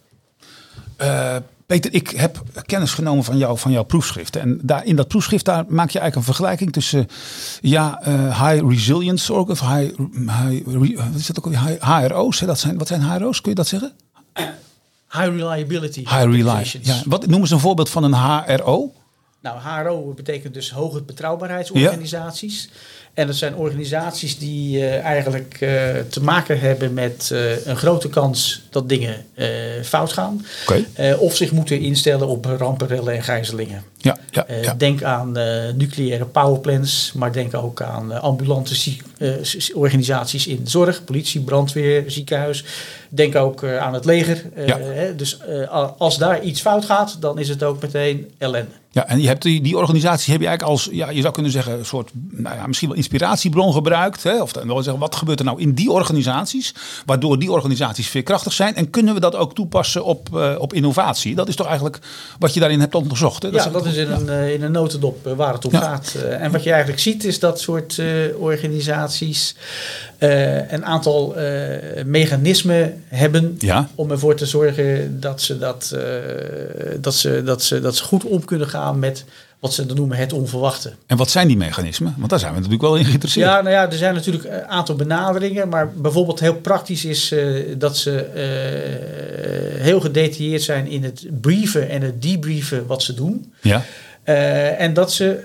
Eh, 1.66 1.80
Peter, 1.80 1.94
ik 1.94 2.10
heb 2.10 2.42
kennis 2.66 2.94
genomen 2.94 3.24
van, 3.24 3.38
jou, 3.38 3.58
van 3.58 3.72
jouw 3.72 3.82
proefschrift. 3.82 4.36
En 4.36 4.58
daar, 4.62 4.84
in 4.84 4.96
dat 4.96 5.08
proefschrift 5.08 5.44
daar 5.44 5.64
maak 5.68 5.90
je 5.90 5.98
eigenlijk 5.98 6.16
een 6.16 6.34
vergelijking 6.34 6.72
tussen 6.72 7.06
ja, 7.60 8.00
eh, 8.02 8.48
high 8.48 8.68
resilience 8.68 9.32
org 9.32 9.48
of 9.48 9.60
high, 9.60 9.98
high 10.26 10.66
re- 10.66 10.94
wat 10.94 11.14
is 11.18 11.26
dat 11.26 11.38
ook 11.38 11.44
alweer? 11.44 11.60
High, 11.60 12.06
HRO's. 12.06 12.40
Hè? 12.40 12.46
Dat 12.46 12.58
zijn, 12.58 12.78
wat 12.78 12.86
zijn 12.86 13.02
HRO's? 13.02 13.40
Kun 13.40 13.50
je 13.50 13.56
dat 13.56 13.66
zeggen? 13.66 13.92
High 15.10 15.24
reliability. 15.28 15.98
High 16.00 16.14
reliance. 16.14 16.46
organizations. 16.48 16.86
Ja. 16.86 17.02
Wat 17.06 17.26
noemen 17.26 17.48
ze 17.48 17.54
een 17.54 17.60
voorbeeld 17.60 17.90
van 17.90 18.04
een 18.04 18.14
HRO? 18.14 18.92
Nou, 19.46 19.58
HRO 19.60 20.12
betekent 20.16 20.54
dus 20.54 20.70
hoge 20.70 21.02
betrouwbaarheidsorganisaties. 21.02 22.68
En 23.14 23.26
dat 23.26 23.36
zijn 23.36 23.54
organisaties 23.54 24.38
die 24.38 24.78
eh, 24.78 25.04
eigenlijk 25.04 25.56
eh, 25.60 25.70
te 26.08 26.22
maken 26.22 26.60
hebben 26.60 26.94
met 26.94 27.30
eh, 27.32 27.66
een 27.66 27.76
grote 27.76 28.08
kans 28.08 28.62
dat 28.70 28.88
dingen 28.88 29.24
fout 29.82 30.12
gaan. 30.12 30.46
Of 31.18 31.36
zich 31.36 31.52
moeten 31.52 31.80
instellen 31.80 32.28
op 32.28 32.44
rampen, 32.44 33.08
en 33.08 33.22
gijzelingen. 33.22 33.82
Ja, 33.96 34.18
ja, 34.30 34.46
ja. 34.62 34.74
Denk 34.74 35.02
aan 35.02 35.32
nucleaire 35.76 36.24
powerplants, 36.24 37.12
maar 37.14 37.32
denk 37.32 37.54
ook 37.54 37.82
aan 37.82 38.20
ambulante 38.20 38.74
zie- 38.74 39.02
organisaties 39.74 40.46
in 40.46 40.60
zorg, 40.64 41.04
politie, 41.04 41.40
brandweer, 41.40 42.04
ziekenhuis. 42.06 42.64
Denk 43.08 43.36
ook 43.36 43.64
aan 43.64 43.94
het 43.94 44.04
leger. 44.04 44.44
Ja. 44.66 44.78
dus 45.16 45.38
als 45.98 46.18
daar 46.18 46.42
iets 46.42 46.60
fout 46.60 46.84
gaat, 46.84 47.16
dan 47.20 47.38
is 47.38 47.48
het 47.48 47.62
ook 47.62 47.82
meteen 47.82 48.30
ellende. 48.38 48.70
Ja, 48.96 49.06
en 49.06 49.20
je 49.20 49.26
hebt 49.26 49.42
die, 49.42 49.60
die 49.60 49.76
organisatie 49.76 50.32
heb 50.32 50.40
je 50.40 50.46
eigenlijk 50.46 50.78
als, 50.78 50.88
ja, 50.92 51.10
je 51.10 51.20
zou 51.20 51.32
kunnen 51.32 51.52
zeggen, 51.52 51.78
een 51.78 51.84
soort, 51.84 52.10
nou 52.30 52.56
ja, 52.56 52.66
misschien 52.66 52.88
wel 52.88 52.96
inspiratiebron 52.96 53.72
gebruikt. 53.72 54.22
Hè? 54.22 54.42
Of 54.42 54.52
dan 54.52 54.66
wil 54.66 54.82
zeggen, 54.82 55.00
wat 55.00 55.16
gebeurt 55.16 55.38
er 55.38 55.44
nou 55.44 55.60
in 55.60 55.74
die 55.74 55.90
organisaties, 55.90 56.74
waardoor 57.06 57.38
die 57.38 57.52
organisaties 57.52 58.08
veerkrachtig 58.08 58.52
zijn? 58.52 58.74
En 58.74 58.90
kunnen 58.90 59.14
we 59.14 59.20
dat 59.20 59.34
ook 59.34 59.54
toepassen 59.54 60.04
op, 60.04 60.28
uh, 60.34 60.54
op 60.58 60.72
innovatie? 60.72 61.34
Dat 61.34 61.48
is 61.48 61.56
toch 61.56 61.66
eigenlijk 61.66 61.98
wat 62.38 62.54
je 62.54 62.60
daarin 62.60 62.80
hebt 62.80 62.94
onderzocht? 62.94 63.42
Hè? 63.42 63.50
Dat 63.50 63.60
ja, 63.60 63.66
is 63.66 63.72
dat 63.72 63.86
is 63.86 63.96
in, 63.96 64.10
een, 64.10 64.52
in 64.52 64.62
een 64.62 64.72
notendop 64.72 65.28
waar 65.36 65.52
het 65.52 65.64
om 65.64 65.72
ja. 65.72 65.80
gaat. 65.80 66.14
en 66.14 66.52
wat 66.52 66.62
je 66.62 66.70
eigenlijk 66.70 67.00
ziet 67.00 67.24
is 67.24 67.38
dat 67.38 67.60
soort 67.60 68.00
organisaties 68.38 69.05
een 70.68 70.84
aantal 70.84 71.34
mechanismen 72.04 73.02
hebben 73.08 73.56
ja. 73.58 73.88
om 73.94 74.10
ervoor 74.10 74.34
te 74.34 74.46
zorgen 74.46 75.20
dat 75.20 75.42
ze, 75.42 75.58
dat, 75.58 75.96
dat, 77.00 77.14
ze, 77.14 77.42
dat, 77.44 77.62
ze, 77.62 77.80
dat 77.80 77.96
ze 77.96 78.04
goed 78.04 78.24
om 78.24 78.44
kunnen 78.44 78.68
gaan 78.68 78.98
met 78.98 79.24
wat 79.60 79.74
ze 79.74 79.86
dan 79.86 79.96
noemen 79.96 80.16
het 80.16 80.32
onverwachte. 80.32 80.92
En 81.06 81.16
wat 81.16 81.30
zijn 81.30 81.48
die 81.48 81.56
mechanismen? 81.56 82.14
Want 82.16 82.30
daar 82.30 82.38
zijn 82.38 82.50
we 82.50 82.56
natuurlijk 82.56 82.84
wel 82.84 82.96
in 82.96 83.04
geïnteresseerd. 83.04 83.46
Ja, 83.46 83.60
nou 83.60 83.74
ja, 83.74 83.90
er 83.90 83.96
zijn 83.96 84.14
natuurlijk 84.14 84.44
een 84.44 84.66
aantal 84.66 84.94
benaderingen. 84.94 85.68
Maar 85.68 85.92
bijvoorbeeld 85.92 86.40
heel 86.40 86.54
praktisch 86.54 87.04
is 87.04 87.32
uh, 87.32 87.74
dat 87.78 87.96
ze 87.96 88.26
uh, 88.34 89.82
heel 89.82 90.00
gedetailleerd 90.00 90.62
zijn 90.62 90.86
in 90.86 91.04
het 91.04 91.26
brieven 91.40 91.88
en 91.88 92.02
het 92.02 92.22
debrieven 92.22 92.86
wat 92.86 93.02
ze 93.02 93.14
doen. 93.14 93.52
Ja. 93.60 93.84
Uh, 94.28 94.80
en 94.80 94.94
dat 94.94 95.12
ze 95.12 95.44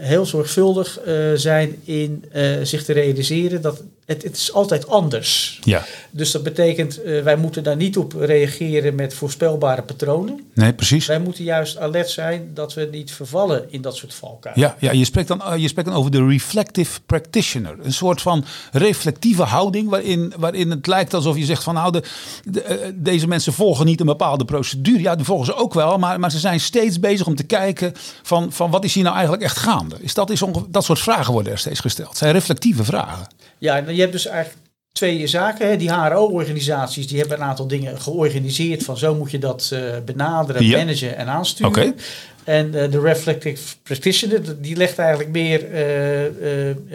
heel 0.00 0.26
zorgvuldig 0.26 1.00
zijn 1.34 1.76
in 1.84 2.24
zich 2.62 2.84
te 2.84 2.92
realiseren 2.92 3.62
dat 3.62 3.82
het, 4.08 4.22
het, 4.22 4.36
is 4.36 4.52
altijd 4.52 4.88
anders. 4.88 5.58
Ja. 5.62 5.84
Dus 6.10 6.30
dat 6.30 6.42
betekent, 6.42 7.04
uh, 7.04 7.22
wij 7.22 7.36
moeten 7.36 7.62
daar 7.62 7.76
niet 7.76 7.96
op 7.96 8.12
reageren 8.12 8.94
met 8.94 9.14
voorspelbare 9.14 9.82
patronen. 9.82 10.40
Nee, 10.54 10.72
precies. 10.72 11.06
Wij 11.06 11.20
moeten 11.20 11.44
juist 11.44 11.78
alert 11.78 12.10
zijn 12.10 12.50
dat 12.54 12.74
we 12.74 12.88
niet 12.90 13.12
vervallen 13.12 13.72
in 13.72 13.82
dat 13.82 13.96
soort 13.96 14.14
valkuilen. 14.14 14.62
Ja, 14.62 14.76
ja 14.78 14.92
je, 14.92 15.04
spreekt 15.04 15.28
dan, 15.28 15.60
je 15.60 15.68
spreekt 15.68 15.88
dan 15.88 15.96
over 15.96 16.10
de 16.10 16.26
reflective 16.26 17.00
practitioner. 17.06 17.76
Een 17.82 17.92
soort 17.92 18.22
van 18.22 18.44
reflectieve 18.72 19.42
houding 19.42 19.88
waarin, 19.88 20.32
waarin 20.36 20.70
het 20.70 20.86
lijkt 20.86 21.14
alsof 21.14 21.36
je 21.36 21.44
zegt 21.44 21.62
van 21.62 21.74
nou, 21.74 21.92
de, 21.92 22.02
de, 22.44 22.64
uh, 22.64 22.86
deze 22.94 23.26
mensen 23.26 23.52
volgen 23.52 23.86
niet 23.86 24.00
een 24.00 24.06
bepaalde 24.06 24.44
procedure. 24.44 25.00
Ja, 25.00 25.16
die 25.16 25.24
volgen 25.24 25.46
ze 25.46 25.54
ook 25.54 25.74
wel, 25.74 25.98
maar, 25.98 26.20
maar 26.20 26.30
ze 26.30 26.38
zijn 26.38 26.60
steeds 26.60 27.00
bezig 27.00 27.26
om 27.26 27.34
te 27.34 27.44
kijken 27.44 27.92
van, 28.22 28.52
van 28.52 28.70
wat 28.70 28.84
is 28.84 28.94
hier 28.94 29.02
nou 29.02 29.14
eigenlijk 29.14 29.44
echt 29.44 29.58
gaande. 29.58 29.96
Is 30.00 30.14
dat, 30.14 30.30
is 30.30 30.42
dat 30.68 30.84
soort 30.84 30.98
vragen 30.98 31.32
worden 31.32 31.52
er 31.52 31.58
steeds 31.58 31.80
gesteld. 31.80 32.08
Het 32.08 32.18
zijn 32.18 32.32
reflectieve 32.32 32.84
vragen. 32.84 33.26
Ja, 33.58 33.76
je 33.76 34.00
hebt 34.00 34.12
dus 34.12 34.26
eigenlijk 34.26 34.66
twee 34.92 35.26
zaken. 35.26 35.68
Hè. 35.68 35.76
Die 35.76 35.92
HRO-organisaties 35.92 37.08
die 37.08 37.18
hebben 37.18 37.36
een 37.40 37.44
aantal 37.44 37.66
dingen 37.66 38.00
georganiseerd 38.00 38.82
van 38.82 38.96
zo 38.96 39.14
moet 39.14 39.30
je 39.30 39.38
dat 39.38 39.70
uh, 39.72 39.80
benaderen, 40.04 40.64
Ja. 40.64 40.76
managen 40.76 41.16
en 41.16 41.26
aansturen. 41.28 41.96
En 42.44 42.66
uh, 42.66 42.90
de 42.90 43.00
reflective 43.00 43.76
practitioner 43.82 44.62
die 44.62 44.76
legt 44.76 44.98
eigenlijk 44.98 45.30
meer 45.30 45.70
uh, 45.70 46.24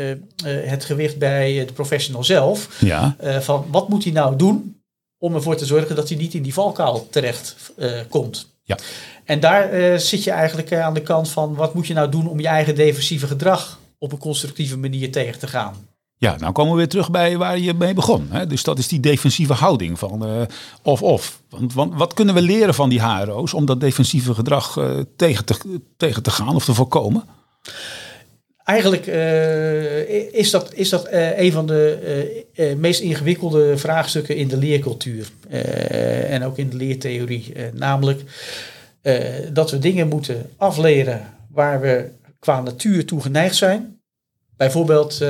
uh, 0.10 0.16
het 0.46 0.86
gewicht 0.86 1.18
bij 1.18 1.66
de 1.66 1.74
professional 1.74 2.24
zelf. 2.24 2.68
Ja. 2.80 3.16
Van 3.40 3.66
wat 3.72 3.90
moet 3.90 4.04
hij 4.04 4.14
nou 4.14 4.36
doen 4.36 4.82
om 5.18 5.36
ervoor 5.36 5.56
te 5.56 5.66
zorgen 5.66 5.96
dat 5.96 6.10
hij 6.10 6.18
niet 6.18 6.34
in 6.34 6.42
die 6.44 6.54
valkuil 6.54 7.08
terecht 7.10 7.56
komt. 8.10 8.48
Ja. 8.64 8.78
En 9.26 9.40
daar 9.40 10.00
zit 10.00 10.24
je 10.24 10.32
eigenlijk 10.32 10.74
aan 10.74 10.94
de 10.94 11.02
kant 11.02 11.30
van 11.30 11.56
wat 11.56 11.74
moet 11.74 11.88
je 11.88 11.94
nou 11.94 12.10
doen 12.10 12.28
om 12.30 12.40
je 12.40 12.48
eigen 12.48 12.76
defensieve 12.76 13.28
gedrag 13.28 13.80
op 13.98 14.12
een 14.12 14.18
constructieve 14.18 14.78
manier 14.78 15.12
tegen 15.12 15.40
te 15.40 15.48
gaan. 15.48 15.76
Ja, 16.24 16.36
nou 16.38 16.52
komen 16.52 16.72
we 16.72 16.78
weer 16.78 16.88
terug 16.88 17.12
bij 17.12 17.38
waar 17.38 17.60
je 17.60 17.74
mee 17.74 17.94
begon. 17.94 18.28
Hè? 18.30 18.48
Dus 18.48 18.64
dat 18.64 18.78
is 18.80 18.88
die 18.88 19.00
defensieve 19.00 19.54
houding 19.54 20.00
van 20.00 20.28
uh, 20.28 20.42
of-of. 20.82 21.42
Want, 21.50 21.94
wat 21.94 22.14
kunnen 22.14 22.36
we 22.36 22.42
leren 22.42 22.74
van 22.74 22.90
die 22.90 23.02
HRO's 23.02 23.54
om 23.54 23.66
dat 23.66 23.80
defensieve 23.80 24.34
gedrag 24.34 24.78
uh, 24.78 25.00
tegen, 25.16 25.46
te, 25.46 25.56
tegen 25.98 26.24
te 26.24 26.32
gaan 26.32 26.56
of 26.56 26.66
te 26.66 26.74
voorkomen? 26.74 27.24
Eigenlijk 28.64 29.08
uh, 29.08 30.34
is 30.34 30.52
dat, 30.52 30.74
is 30.74 30.90
dat 30.90 31.08
een 31.36 31.52
van 31.52 31.66
de 31.66 32.76
meest 32.78 33.02
ingewikkelde 33.02 33.78
vraagstukken 33.78 34.36
in 34.36 34.48
de 34.48 34.58
leercultuur 34.58 35.30
en 36.30 36.44
ook 36.44 36.58
in 36.58 36.70
de 36.70 36.76
leertheorie. 36.76 37.54
namelijk 37.74 38.24
dat 39.54 39.72
we 39.72 39.80
dingen 39.80 40.08
moeten 40.08 40.50
afleren 40.58 41.34
waar 41.52 41.82
we 41.82 42.10
qua 42.40 42.62
natuur 42.62 43.06
toe 43.06 43.22
geneigd 43.22 43.56
zijn. 43.56 44.00
Bijvoorbeeld 44.58 45.22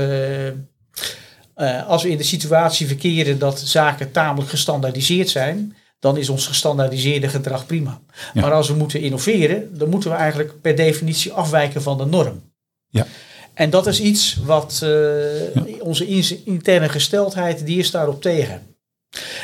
uh, 1.58 1.88
als 1.88 2.04
we 2.04 2.10
in 2.10 2.18
de 2.18 2.24
situatie 2.24 2.88
verkeren 2.88 3.40
dat 3.40 3.60
zaken 3.60 4.12
tamelijk 4.12 4.50
gestandaardiseerd 4.50 5.30
zijn, 5.30 5.76
dan 6.00 6.18
is 6.18 6.30
ons 6.30 6.48
gestandaardiseerde 6.48 7.30
gedrag 7.30 7.66
prima. 7.66 8.02
Ja. 8.34 8.42
Maar 8.42 8.52
als 8.52 8.68
we 8.68 8.74
moeten 8.74 9.02
innoveren, 9.02 9.78
dan 9.78 9.90
moeten 9.90 10.10
we 10.10 10.16
eigenlijk 10.16 10.62
per 10.62 10.76
definitie 10.76 11.32
afwijken 11.32 11.82
van 11.82 11.98
de 11.98 12.06
norm. 12.06 12.42
Ja. 12.90 13.06
En 13.54 13.70
dat 13.70 13.88
is 13.88 14.02
iets 14.02 14.38
wat 14.44 14.82
uh, 14.84 15.54
ja. 15.54 15.64
onze 15.80 16.08
interne 16.44 16.90
gesteldheid, 16.90 17.66
die 17.66 17.80
is 17.80 17.92
daarop 17.92 18.22
tegen. 18.22 18.73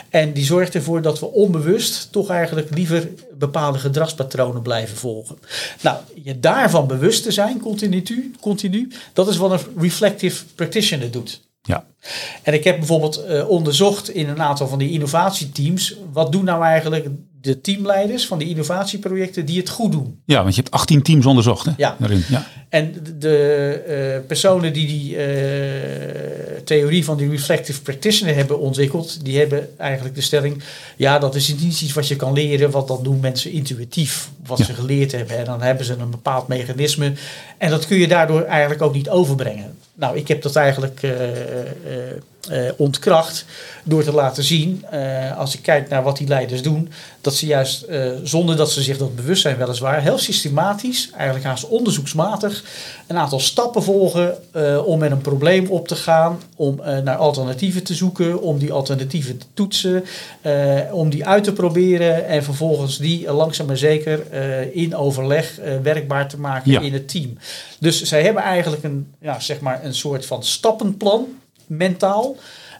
En 0.10 0.34
die 0.34 0.46
zorgt 0.46 0.76
ervoor 0.76 1.02
dat 1.02 1.20
we 1.20 1.32
onbewust 1.32 2.12
toch 2.12 2.30
eigenlijk 2.30 2.76
liever 2.76 3.10
bepaalde 3.38 3.80
gedragspatronen 3.80 4.62
blijven 4.62 4.98
volgen. 4.98 5.38
Nou, 5.82 5.98
je 6.24 6.40
daarvan 6.40 6.88
bewust 6.88 7.24
te 7.24 7.32
zijn, 7.32 7.60
continu, 7.60 8.04
continu 8.40 8.92
dat 9.14 9.28
is 9.28 9.38
wat 9.38 9.52
een 9.52 9.82
reflective 9.82 10.44
practitioner 10.56 11.12
doet. 11.12 11.42
Ja. 11.62 11.86
En 12.44 12.54
ik 12.54 12.64
heb 12.64 12.78
bijvoorbeeld 12.78 13.24
uh, 13.28 13.50
onderzocht 13.50 14.10
in 14.10 14.30
een 14.30 14.42
aantal 14.42 14.68
van 14.68 14.80
die 14.80 14.92
innovatieteams. 14.92 15.96
Wat 16.12 16.32
doen 16.32 16.44
nou 16.44 16.64
eigenlijk 16.64 17.08
de 17.42 17.62
teamleiders 17.62 18.28
van 18.28 18.38
die 18.38 18.50
innovatieprojecten 18.50 19.46
die 19.46 19.58
het 19.58 19.70
goed 19.70 19.92
doen? 19.92 20.20
Ja, 20.26 20.42
want 20.42 20.56
je 20.56 20.62
hebt 20.62 20.74
18 20.74 21.02
teams 21.02 21.26
onderzocht 21.26 21.66
hè? 21.66 21.72
Ja. 21.78 21.96
Daarin. 22.00 22.24
ja. 22.30 22.48
En 22.70 22.96
de 23.18 24.18
uh, 24.22 24.28
personen 24.28 24.74
die 24.74 24.88
die 24.88 25.16
uh, 25.16 25.24
theorie 26.64 27.06
van 27.06 27.18
die 27.18 27.30
reflective 27.30 27.82
practitioner 27.82 28.36
hebben 28.36 28.60
ontwikkeld, 28.60 29.26
die 29.26 29.38
hebben 29.38 29.70
eigenlijk 29.78 30.16
de 30.16 30.22
stelling: 30.22 30.64
ja, 30.96 31.20
dat 31.20 31.36
is 31.36 31.48
niet 31.48 31.82
iets 31.82 31.94
wat 31.94 32.08
je 32.08 32.16
kan 32.16 32.34
leren, 32.34 32.72
want 32.72 32.88
dat 32.88 33.04
doen 33.04 33.20
mensen 33.20 33.52
intuïtief, 33.52 34.30
wat 34.46 34.58
ja. 34.58 34.66
ze 34.66 34.74
geleerd 34.74 35.12
hebben. 35.12 35.38
En 35.38 35.46
dan 35.46 35.62
hebben 35.62 35.86
ze 35.86 35.96
een 35.96 36.10
bepaald 36.10 36.48
mechanisme. 36.48 37.14
En 37.58 37.70
dat 37.70 37.88
kun 37.88 37.98
je 37.98 38.08
daardoor 38.08 38.42
eigenlijk 38.42 38.82
ook 38.82 38.94
niet 38.94 39.10
overbrengen. 39.10 39.78
Nou, 39.94 40.18
ik 40.18 40.28
heb 40.28 40.42
dat 40.42 40.56
eigenlijk 40.56 41.02
uh, 41.02 41.12
uh, 42.52 42.72
ontkracht 42.78 43.46
door 43.84 44.04
te 44.04 44.14
laten 44.14 44.44
zien, 44.44 44.86
als 45.38 45.56
ik 45.56 45.62
kijk 45.62 45.90
naar 45.90 46.04
wat 46.04 46.18
die 46.18 46.28
leiders 46.28 46.62
doen, 46.62 46.92
dat 47.22 47.34
ze 47.34 47.46
juist 47.46 47.86
zonder 48.24 48.56
dat 48.56 48.72
ze 48.72 48.82
zich 48.82 48.98
dat 48.98 49.16
bewust 49.16 49.42
zijn, 49.42 49.58
weliswaar, 49.58 50.02
heel 50.02 50.18
systematisch, 50.18 51.10
eigenlijk 51.16 51.46
haast 51.46 51.68
onderzoeksmatig, 51.68 52.64
een 53.08 53.18
aantal 53.18 53.40
stappen 53.40 53.84
volgen 53.84 54.38
om 54.86 55.00
met 55.00 55.12
een 55.12 55.22
probleem 55.22 55.68
op 55.68 55.88
te 55.88 55.96
gaan, 55.96 56.42
om 56.56 56.76
naar 57.04 57.16
alternatieven 57.16 57.84
te 57.84 57.94
zoeken, 57.94 58.42
om 58.42 58.58
die 58.58 58.72
alternatieven 58.72 59.38
te 59.38 59.46
toetsen, 59.54 60.04
om 60.92 61.10
die 61.10 61.26
uit 61.26 61.44
te 61.44 61.54
proberen 61.54 62.28
en 62.28 62.44
vervolgens 62.44 62.98
die 62.98 63.32
langzaam 63.32 63.68
maar 63.68 63.78
zeker 63.78 64.34
in 64.74 64.96
overleg 64.96 65.60
werkbaar 65.84 66.28
te 66.28 66.40
maken 66.40 66.72
ja. 66.72 66.80
in 66.80 66.94
het 66.94 67.10
team. 67.10 67.38
Dus 67.80 68.04
zij 68.04 68.24
hebben 68.24 68.44
eigenlijk 68.44 68.84
een, 68.84 69.14
ja, 69.22 69.40
zeg 69.40 69.60
maar 69.60 69.86
een 69.86 69.96
soort 69.96 70.26
van 70.26 70.44
stappenplan, 70.44 71.28
mentaal. 71.70 72.36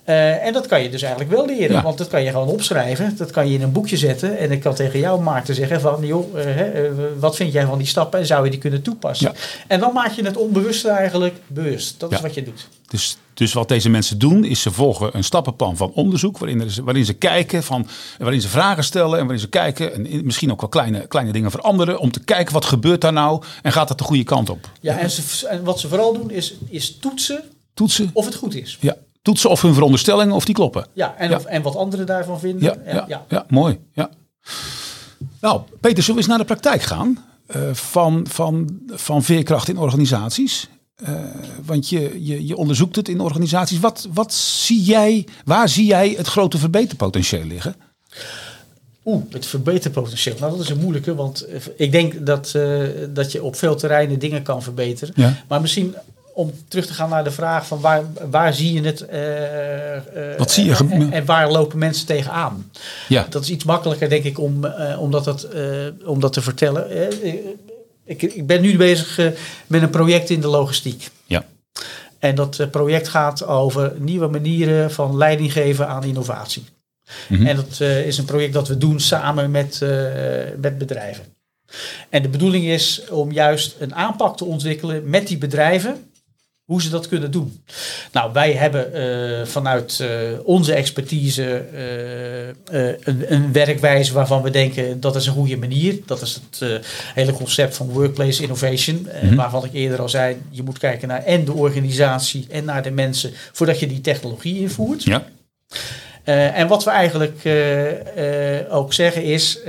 Uh, 0.06 0.46
en 0.46 0.54
dat 0.54 0.68
kan 0.68 0.84
je 0.84 0.90
dus 0.90 1.02
eigenlijk 1.02 1.32
wel 1.32 1.46
leren, 1.46 1.76
Ja. 1.76 1.82
want 1.82 1.98
dat 1.98 2.08
kan 2.08 2.24
je 2.24 2.30
gewoon 2.30 2.48
opschrijven. 2.48 3.18
Dat 3.18 3.32
kan 3.32 3.48
je 3.48 3.54
in 3.54 3.62
een 3.62 3.72
boekje 3.72 3.98
zetten. 3.98 4.38
En 4.38 4.52
ik 4.52 4.60
kan 4.60 4.74
tegen 4.76 5.00
jou, 5.00 5.22
Maarten, 5.22 5.56
zeggen 5.56 5.82
van... 5.82 6.06
joh, 6.06 6.36
uh, 6.36 6.44
hè, 6.44 6.90
uh, 6.90 6.98
wat 7.20 7.36
vind 7.36 7.54
jij 7.54 7.66
van 7.66 7.78
die 7.78 7.88
stappen 7.88 8.20
en 8.20 8.26
zou 8.26 8.44
je 8.44 8.50
die 8.50 8.60
kunnen 8.60 8.82
toepassen? 8.82 9.32
Ja. 9.34 9.40
En 9.68 9.80
dan 9.80 9.94
maak 9.94 10.12
je 10.12 10.24
het 10.24 10.38
onbewuste 10.38 10.90
eigenlijk 10.90 11.36
bewust. 11.48 12.00
Dat 12.00 12.12
is 12.12 12.22
wat 12.22 12.34
je 12.34 12.44
doet. 12.44 12.68
Dus, 12.88 13.18
dus 13.34 13.54
wat 13.54 13.68
deze 13.68 13.90
mensen 13.90 14.20
doen, 14.20 14.44
is 14.44 14.62
ze 14.62 14.72
volgen 14.72 15.10
een 15.14 15.24
stappenplan 15.24 15.78
van 15.78 15.92
onderzoek. 15.94 16.38
Waarin, 16.38 16.70
ze, 16.70 16.84
waarin 16.84 17.06
ze 17.06 17.14
kijken, 17.14 17.64
van, 17.64 17.88
waarin 18.18 18.42
ze 18.42 18.48
vragen 18.48 18.84
stellen. 18.84 19.14
En 19.14 19.20
waarin 19.20 19.40
ze 19.40 19.50
kijken 19.50 19.94
en 19.94 20.26
misschien 20.26 20.52
ook 20.52 20.62
wel 20.62 20.70
kleine, 20.70 21.08
kleine 21.08 21.32
dingen 21.32 21.52
veranderen. 21.52 22.00
Om 22.00 22.12
te 22.12 22.24
kijken 22.24 22.54
wat 22.54 22.66
gebeurt 22.66 23.02
daar 23.02 23.14
nou 23.14 23.44
en 23.62 23.72
gaat 23.72 23.88
dat 23.88 23.98
de 23.98 24.04
goede 24.04 24.24
kant 24.24 24.50
op. 24.50 24.70
Ja, 24.80 24.98
en, 24.98 25.12
ze, 25.12 25.48
en 25.48 25.64
wat 25.64 25.80
ze 25.80 25.88
vooral 25.88 26.14
doen 26.14 26.32
is, 26.32 26.54
is 26.70 26.98
toetsen 26.98 27.44
Toetsen, 27.80 28.10
of 28.14 28.26
het 28.26 28.36
goed 28.36 28.56
is. 28.56 28.78
ja, 28.82 28.96
toetsen 29.22 29.50
of 29.50 29.62
hun 29.62 29.74
veronderstellingen 29.74 30.36
of 30.36 30.46
die 30.46 30.56
kloppen. 30.56 30.86
Ja, 30.94 31.16
en, 31.18 31.30
Ja. 31.30 31.36
Of, 31.36 31.46
en 31.46 31.62
wat 31.62 31.76
anderen 31.76 32.06
daarvan 32.06 32.40
vinden. 32.40 32.62
Ja, 32.64 32.76
En- 32.76 33.06
ja, 33.08 33.26
ja. 33.30 33.46
mooi. 33.50 33.80
Ja. 33.94 34.10
Nou, 35.42 35.62
Peter, 35.82 35.98
zullen 36.04 36.12
we 36.14 36.18
eens 36.18 36.28
naar 36.28 36.38
de 36.38 36.54
praktijk 36.54 36.82
gaan? 36.82 37.24
eh, 37.48 37.62
van, 37.74 38.26
van, 38.30 38.80
van 38.88 39.24
veerkracht 39.24 39.68
in 39.68 39.78
organisaties. 39.78 40.68
Eh, 40.96 41.14
want 41.66 41.90
je, 41.90 42.26
je, 42.26 42.48
je 42.48 42.56
onderzoekt 42.58 42.96
het 42.96 43.10
in 43.10 43.20
organisaties. 43.20 43.80
Wat, 43.80 44.08
wat 44.14 44.34
zie 44.34 44.82
jij, 44.84 45.28
waar 45.46 45.70
zie 45.70 45.86
jij 45.86 46.14
het 46.18 46.28
grote 46.28 46.58
verbeterpotentieel 46.58 47.44
liggen? 47.46 47.76
Oeh, 49.06 49.24
het 49.30 49.46
verbeterpotentieel. 49.46 50.36
Nou, 50.40 50.52
dat 50.52 50.62
is 50.62 50.70
een 50.70 50.80
moeilijke, 50.80 51.16
want 51.16 51.42
eh, 51.42 51.60
ik 51.78 51.92
denk 51.92 52.26
dat, 52.26 52.52
dat 53.10 53.32
je 53.32 53.44
op 53.44 53.56
veel 53.56 53.76
terreinen 53.76 54.20
dingen 54.20 54.44
kan 54.44 54.64
verbeteren. 54.64 55.14
Ja. 55.18 55.44
Maar 55.48 55.62
misschien 55.62 55.96
om 56.40 56.54
terug 56.68 56.86
te 56.86 56.94
gaan 56.94 57.10
naar 57.10 57.24
de 57.24 57.32
vraag 57.32 57.68
van 57.68 57.80
waar, 57.80 58.04
waar 58.30 58.54
zie 58.54 58.74
je 58.74 58.82
het? 58.82 59.02
eh, 59.02 59.96
eh, 59.96 60.38
Wat 60.38 60.52
zie 60.52 60.66
je 60.66 60.76
En, 60.90 61.12
en 61.12 61.26
waar 61.26 61.52
lopen 61.52 61.78
mensen 61.80 62.06
tegenaan? 62.06 62.72
Ja. 63.08 63.26
Dat 63.30 63.44
is 63.44 63.50
iets 63.50 63.64
makkelijker, 63.64 64.10
denk 64.10 64.24
ik, 64.24 64.40
om, 64.40 64.66
om, 65.00 65.12
dat, 65.12 65.24
dat, 65.24 65.48
om 66.06 66.20
dat 66.20 66.34
te 66.34 66.42
vertellen. 66.42 67.12
Ik, 68.06 68.22
ik 68.22 68.48
ben 68.48 68.62
nu 68.62 68.78
bezig 68.78 69.20
met 69.68 69.82
een 69.82 69.90
project 69.90 70.30
in 70.30 70.42
de 70.42 70.48
logistiek. 70.48 71.10
Ja. 71.26 71.46
En 72.20 72.36
dat 72.36 72.68
project 72.72 73.08
gaat 73.08 73.46
over 73.46 73.94
nieuwe 73.98 74.28
manieren 74.28 74.92
van 74.92 75.18
leiding 75.18 75.52
geven 75.52 75.88
aan 75.88 76.04
innovatie. 76.04 76.64
Mhm. 77.28 77.46
En 77.46 77.56
dat 77.56 77.80
is 77.80 78.18
een 78.18 78.26
project 78.26 78.54
dat 78.54 78.68
we 78.68 78.78
doen 78.78 79.00
samen 79.00 79.52
met, 79.52 79.80
met 80.58 80.78
bedrijven. 80.78 81.24
En 82.10 82.22
de 82.22 82.30
bedoeling 82.30 82.66
is 82.66 83.02
om 83.10 83.32
juist 83.32 83.76
een 83.80 83.96
aanpak 83.96 84.38
te 84.38 84.46
ontwikkelen 84.46 85.10
met 85.10 85.28
die 85.28 85.38
bedrijven, 85.38 86.09
hoe 86.70 86.82
ze 86.82 86.90
dat 86.90 87.08
kunnen 87.08 87.32
doen. 87.32 87.62
Nou, 88.12 88.34
wij 88.34 88.54
hebben 88.54 88.94
eh, 88.94 89.46
vanuit 89.46 90.00
eh, 90.00 90.10
onze 90.44 90.74
expertise 90.74 91.56
eh, 92.72 92.88
een, 93.04 93.34
een 93.34 93.52
werkwijze 93.52 94.14
waarvan 94.14 94.42
we 94.42 94.50
denken 94.50 95.00
dat 95.00 95.16
is 95.16 95.26
een 95.26 95.34
goede 95.34 95.58
manier. 95.58 96.00
Dat 96.06 96.22
is 96.22 96.40
het 96.52 96.82
hele 97.14 97.34
concept 97.34 97.76
van 97.76 97.90
workplace 97.90 98.42
innovation, 98.42 99.08
eh, 99.08 99.24
Mhm. 99.24 99.36
waarvan 99.36 99.66
ik 99.66 99.74
eerder 99.74 100.02
al 100.02 100.10
zei, 100.10 100.38
je 100.50 100.64
moet 100.64 100.78
kijken 100.78 101.08
naar 101.08 101.24
en 101.24 101.46
de 101.46 101.54
organisatie 101.54 102.46
en 102.50 102.66
naar 102.66 102.84
de 102.84 102.92
mensen 102.92 103.32
voordat 103.52 103.80
je 103.80 103.88
die 103.88 104.02
technologie 104.02 104.60
invoert. 104.60 105.04
Ja. 105.04 105.24
Eh, 106.30 106.60
en 106.60 106.68
wat 106.68 106.84
we 106.84 106.90
eigenlijk 106.90 107.40
eh, 107.44 108.60
eh, 108.60 108.74
ook 108.74 108.94
zeggen 108.94 109.24
is, 109.24 109.60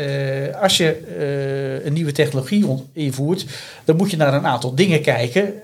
als 0.61 0.76
je 0.76 1.81
een 1.85 1.93
nieuwe 1.93 2.12
technologie 2.12 2.87
invoert, 2.93 3.45
dan 3.85 3.97
moet 3.97 4.11
je 4.11 4.17
naar 4.17 4.35
een 4.35 4.47
aantal 4.47 4.75
dingen 4.75 5.02
kijken 5.02 5.55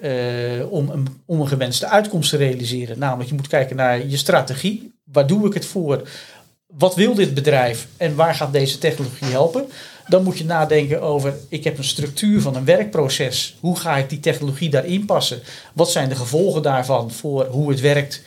om, 0.71 1.05
om 1.26 1.41
een 1.41 1.49
gewenste 1.49 1.87
uitkomst 1.88 2.31
te 2.31 2.37
realiseren. 2.37 2.99
Namelijk, 2.99 3.29
je 3.29 3.35
moet 3.35 3.47
kijken 3.47 3.76
naar 3.76 4.07
je 4.07 4.17
strategie. 4.17 4.95
Waar 5.05 5.26
doe 5.26 5.47
ik 5.47 5.55
het 5.55 5.67
voor? 5.67 6.09
Wat 6.67 6.95
wil 6.95 7.15
dit 7.15 7.35
bedrijf 7.35 7.87
en 7.97 8.15
waar 8.15 8.35
gaat 8.35 8.53
deze 8.53 8.79
technologie 8.79 9.31
helpen? 9.31 9.65
Dan 10.09 10.23
moet 10.23 10.38
je 10.38 10.45
nadenken 10.45 11.03
over, 11.03 11.35
ik 11.49 11.65
heb 11.65 11.79
een 11.79 11.85
structuur 11.85 12.41
van 12.41 12.57
een 12.57 12.65
werkproces. 12.65 13.57
Hoe 13.61 13.79
ga 13.79 13.97
ik 13.97 14.09
die 14.09 14.21
technologie 14.21 14.71
daarin 14.71 15.05
passen? 15.05 15.41
Wat 15.73 15.91
zijn 15.91 16.09
de 16.09 16.17
gevolgen 16.17 16.62
daarvan 16.62 17.11
voor 17.11 17.47
hoe 17.47 17.71
het 17.71 17.81
werkt, 17.81 18.23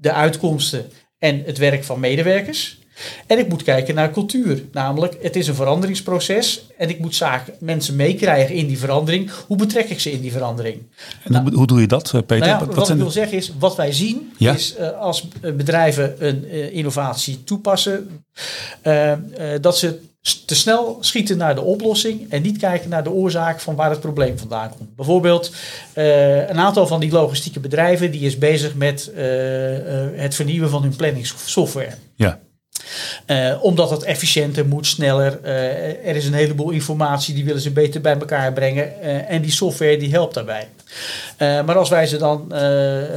de 0.00 0.12
uitkomsten 0.12 0.90
en 1.18 1.42
het 1.46 1.58
werk 1.58 1.84
van 1.84 2.00
medewerkers? 2.00 2.78
En 3.26 3.38
ik 3.38 3.48
moet 3.48 3.62
kijken 3.62 3.94
naar 3.94 4.10
cultuur. 4.10 4.62
Namelijk, 4.72 5.16
het 5.22 5.36
is 5.36 5.46
een 5.48 5.54
veranderingsproces 5.54 6.66
en 6.78 6.88
ik 6.88 6.98
moet 6.98 7.14
zaken, 7.14 7.54
mensen 7.60 7.96
meekrijgen 7.96 8.54
in 8.54 8.66
die 8.66 8.78
verandering. 8.78 9.30
Hoe 9.46 9.56
betrek 9.56 9.88
ik 9.88 10.00
ze 10.00 10.12
in 10.12 10.20
die 10.20 10.32
verandering? 10.32 10.82
En 11.22 11.36
hoe, 11.42 11.54
hoe 11.54 11.66
doe 11.66 11.80
je 11.80 11.86
dat, 11.86 12.06
eh, 12.06 12.20
Peter? 12.20 12.38
Nou 12.38 12.48
ja, 12.50 12.58
Wat- 12.58 12.66
wat, 12.66 12.76
wat 12.76 12.86
zijn 12.86 12.98
ik 12.98 13.04
wil 13.04 13.12
zeggen 13.12 13.36
is, 13.38 13.52
wat 13.58 13.76
wij 13.76 13.92
zien 13.92 14.32
Ja. 14.38 14.54
is 14.54 14.74
eh, 14.74 14.98
als 15.00 15.28
eh, 15.42 15.52
bedrijven 15.52 16.26
een 16.26 16.50
innovatie 16.72 17.44
toepassen, 17.44 18.24
dat 19.60 19.78
ze 19.78 20.00
te 20.46 20.54
snel 20.54 20.98
schieten 21.00 21.36
naar 21.36 21.54
de 21.54 21.60
oplossing 21.60 22.30
en 22.30 22.42
niet 22.42 22.58
kijken 22.58 22.90
naar 22.90 23.02
de 23.02 23.10
oorzaak 23.10 23.60
van 23.60 23.74
waar 23.74 23.90
het 23.90 24.00
probleem 24.00 24.38
vandaan 24.38 24.70
komt. 24.76 24.96
Bijvoorbeeld 24.96 25.54
eh, 25.92 26.48
een 26.48 26.58
aantal 26.58 26.86
van 26.86 27.00
die 27.00 27.12
logistieke 27.12 27.60
bedrijven 27.60 28.10
die 28.10 28.20
is 28.20 28.38
bezig 28.38 28.74
met 28.74 29.10
eh, 29.14 30.04
eh, 30.04 30.10
het 30.14 30.34
vernieuwen 30.34 30.70
van 30.70 30.82
hun 30.82 30.96
planningssoftware. 30.96 31.94
Ja. 32.14 32.40
Omdat 33.60 33.90
het 33.90 34.02
efficiënter 34.02 34.66
moet, 34.66 34.86
sneller. 34.86 35.44
Er 35.44 36.16
is 36.16 36.26
een 36.26 36.34
heleboel 36.34 36.70
informatie 36.70 37.34
die 37.34 37.44
willen 37.44 37.60
ze 37.60 37.70
beter 37.70 38.00
bij 38.00 38.18
elkaar 38.18 38.52
brengen. 38.52 39.00
en 39.28 39.42
die 39.42 39.50
software 39.50 39.96
die 39.96 40.10
helpt 40.10 40.34
daarbij. 40.34 40.68
Eh, 41.36 41.64
maar 41.64 41.76
als 41.76 41.88
wij 41.88 42.06
ze 42.06 42.16
dan 42.16 42.52
eh, 42.52 42.60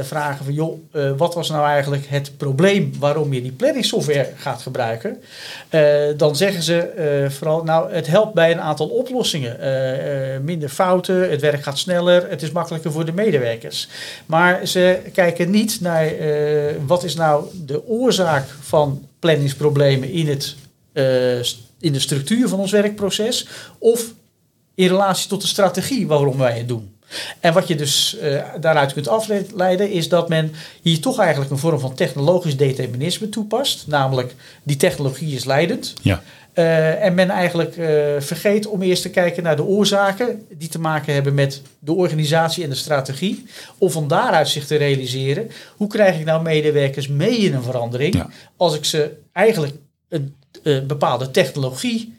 vragen 0.00 0.44
van 0.44 0.54
joh, 0.54 0.78
eh, 0.92 1.10
wat 1.16 1.34
was 1.34 1.48
nou 1.48 1.66
eigenlijk 1.66 2.06
het 2.06 2.36
probleem 2.36 2.92
waarom 2.98 3.32
je 3.32 3.42
die 3.42 3.52
planningssoftware 3.52 4.32
gaat 4.36 4.62
gebruiken? 4.62 5.22
Dan 6.16 6.36
zeggen 6.36 6.62
ze 6.62 7.26
vooral 7.30 7.64
nou 7.64 7.92
het 7.92 8.06
helpt 8.06 8.34
bij 8.34 8.50
een 8.50 8.60
aantal 8.60 8.86
oplossingen. 8.86 9.56
Minder 10.44 10.68
fouten, 10.68 11.30
het 11.30 11.40
werk 11.40 11.62
gaat 11.62 11.78
sneller, 11.78 12.30
het 12.30 12.42
is 12.42 12.50
makkelijker 12.50 12.92
voor 12.92 13.04
de 13.04 13.12
medewerkers. 13.12 13.88
Maar 14.26 14.66
ze 14.66 15.00
kijken 15.12 15.50
niet 15.50 15.80
naar 15.80 16.12
wat 16.86 17.04
is 17.04 17.14
nou 17.14 17.44
de 17.64 17.86
oorzaak 17.86 18.44
van 18.60 19.06
planningsproblemen 19.18 20.10
in, 20.10 20.28
het, 20.28 20.56
in 21.80 21.92
de 21.92 22.00
structuur 22.00 22.48
van 22.48 22.58
ons 22.58 22.70
werkproces 22.70 23.48
of 23.78 24.12
in 24.74 24.88
relatie 24.88 25.28
tot 25.28 25.40
de 25.40 25.46
strategie 25.46 26.06
waarom 26.06 26.38
wij 26.38 26.58
het 26.58 26.68
doen. 26.68 26.97
En 27.40 27.52
wat 27.52 27.68
je 27.68 27.74
dus 27.74 28.18
eh, 28.18 28.44
daaruit 28.60 28.92
kunt 28.92 29.08
afleiden 29.08 29.90
is 29.90 30.08
dat 30.08 30.28
men 30.28 30.52
hier 30.82 31.00
toch 31.00 31.18
eigenlijk 31.18 31.50
een 31.50 31.58
vorm 31.58 31.80
van 31.80 31.94
technologisch 31.94 32.56
determinisme 32.56 33.28
toepast. 33.28 33.86
Namelijk, 33.86 34.34
die 34.62 34.76
technologie 34.76 35.34
is 35.34 35.44
leidend. 35.44 35.94
Ja. 36.02 36.22
Eh, 36.52 37.04
en 37.04 37.14
men 37.14 37.30
eigenlijk 37.30 37.76
eh, 37.76 37.86
vergeet 38.18 38.66
om 38.66 38.82
eerst 38.82 39.02
te 39.02 39.10
kijken 39.10 39.42
naar 39.42 39.56
de 39.56 39.64
oorzaken 39.64 40.46
die 40.52 40.68
te 40.68 40.80
maken 40.80 41.14
hebben 41.14 41.34
met 41.34 41.62
de 41.78 41.92
organisatie 41.92 42.64
en 42.64 42.70
de 42.70 42.76
strategie. 42.76 43.44
Om 43.78 43.90
van 43.90 44.08
daaruit 44.08 44.48
zich 44.48 44.66
te 44.66 44.76
realiseren, 44.76 45.50
hoe 45.76 45.88
krijg 45.88 46.18
ik 46.18 46.24
nou 46.24 46.42
medewerkers 46.42 47.08
mee 47.08 47.38
in 47.38 47.54
een 47.54 47.62
verandering 47.62 48.14
Ja. 48.14 48.28
als 48.56 48.74
ik 48.74 48.84
ze 48.84 49.10
eigenlijk 49.32 49.74
een, 50.08 50.34
eh, 50.62 50.80
bepaalde 50.82 51.30
technologie 51.30 52.16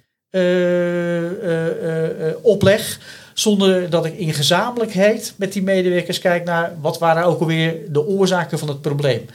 opleg. 2.41 2.99
Zonder 3.39 3.89
dat 3.89 4.05
ik 4.05 4.17
in 4.17 4.33
gezamenlijkheid 4.33 5.33
met 5.35 5.53
die 5.53 5.63
medewerkers 5.63 6.19
kijk 6.19 6.43
naar 6.45 6.73
wat 6.81 6.97
waren 6.99 7.23
ook 7.25 7.39
alweer 7.39 7.75
de 7.89 8.07
oorzaken 8.07 8.59
van 8.59 8.67
het 8.67 8.81
probleem. 8.81 9.25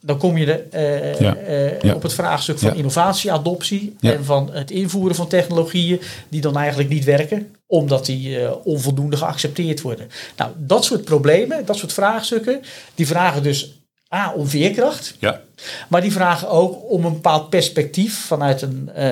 Dan 0.00 0.18
kom 0.18 0.36
je 0.36 0.46
de, 0.46 0.52
eh, 0.70 1.20
Ja. 1.20 1.36
eh, 1.36 1.80
Ja. 1.80 1.94
op 1.94 2.02
het 2.02 2.12
vraagstuk 2.12 2.58
van 2.58 2.68
Ja. 2.70 2.74
innovatie, 2.76 3.32
adoptie 3.32 3.96
Ja. 4.00 4.12
en 4.12 4.24
van 4.24 4.50
het 4.52 4.70
invoeren 4.70 5.16
van 5.16 5.28
technologieën 5.28 6.00
die 6.28 6.40
dan 6.40 6.56
eigenlijk 6.56 6.88
niet 6.88 7.04
werken, 7.04 7.54
omdat 7.66 8.06
die 8.06 8.38
eh, 8.40 8.52
onvoldoende 8.64 9.16
geaccepteerd 9.16 9.80
worden. 9.80 10.08
Nou, 10.36 10.50
dat 10.56 10.84
soort 10.84 11.04
problemen, 11.04 11.64
dat 11.66 11.76
soort 11.76 11.92
vraagstukken, 11.92 12.60
die 12.94 13.06
vragen 13.06 13.42
dus 13.42 13.75
A 14.14 14.32
om 14.32 14.46
veerkracht, 14.46 15.14
Ja. 15.18 15.40
maar 15.88 16.00
die 16.00 16.12
vragen 16.12 16.48
ook 16.48 16.90
om 16.90 17.04
een 17.04 17.12
bepaald 17.12 17.50
perspectief 17.50 18.18
vanuit 18.26 18.62
een, 18.62 18.90
eh, 18.94 19.04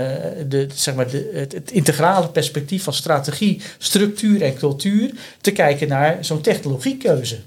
de, 0.48 0.66
zeg 0.74 0.94
maar 0.94 1.11
de, 1.11 1.30
het, 1.35 1.52
het 1.52 1.70
integrale 1.70 2.28
perspectief 2.28 2.83
van 2.83 2.92
strategie, 2.92 3.61
structuur 3.78 4.42
en 4.42 4.54
cultuur 4.54 5.11
te 5.40 5.50
kijken 5.50 5.88
naar 5.88 6.18
zo'n 6.20 6.40
technologiekeuze. 6.40 7.38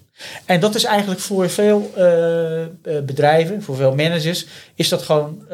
En 0.46 0.60
dat 0.60 0.76
is 0.76 0.84
eigenlijk 0.84 1.20
voor 1.20 1.50
veel 1.50 1.92
eh, 1.96 2.64
eh, 2.64 2.70
bedrijven, 3.06 3.64
voor 3.64 3.76
veel 3.76 3.96
managers, 3.96 4.46
is 4.76 4.90
dat 4.90 5.02
gewoon 5.02 5.46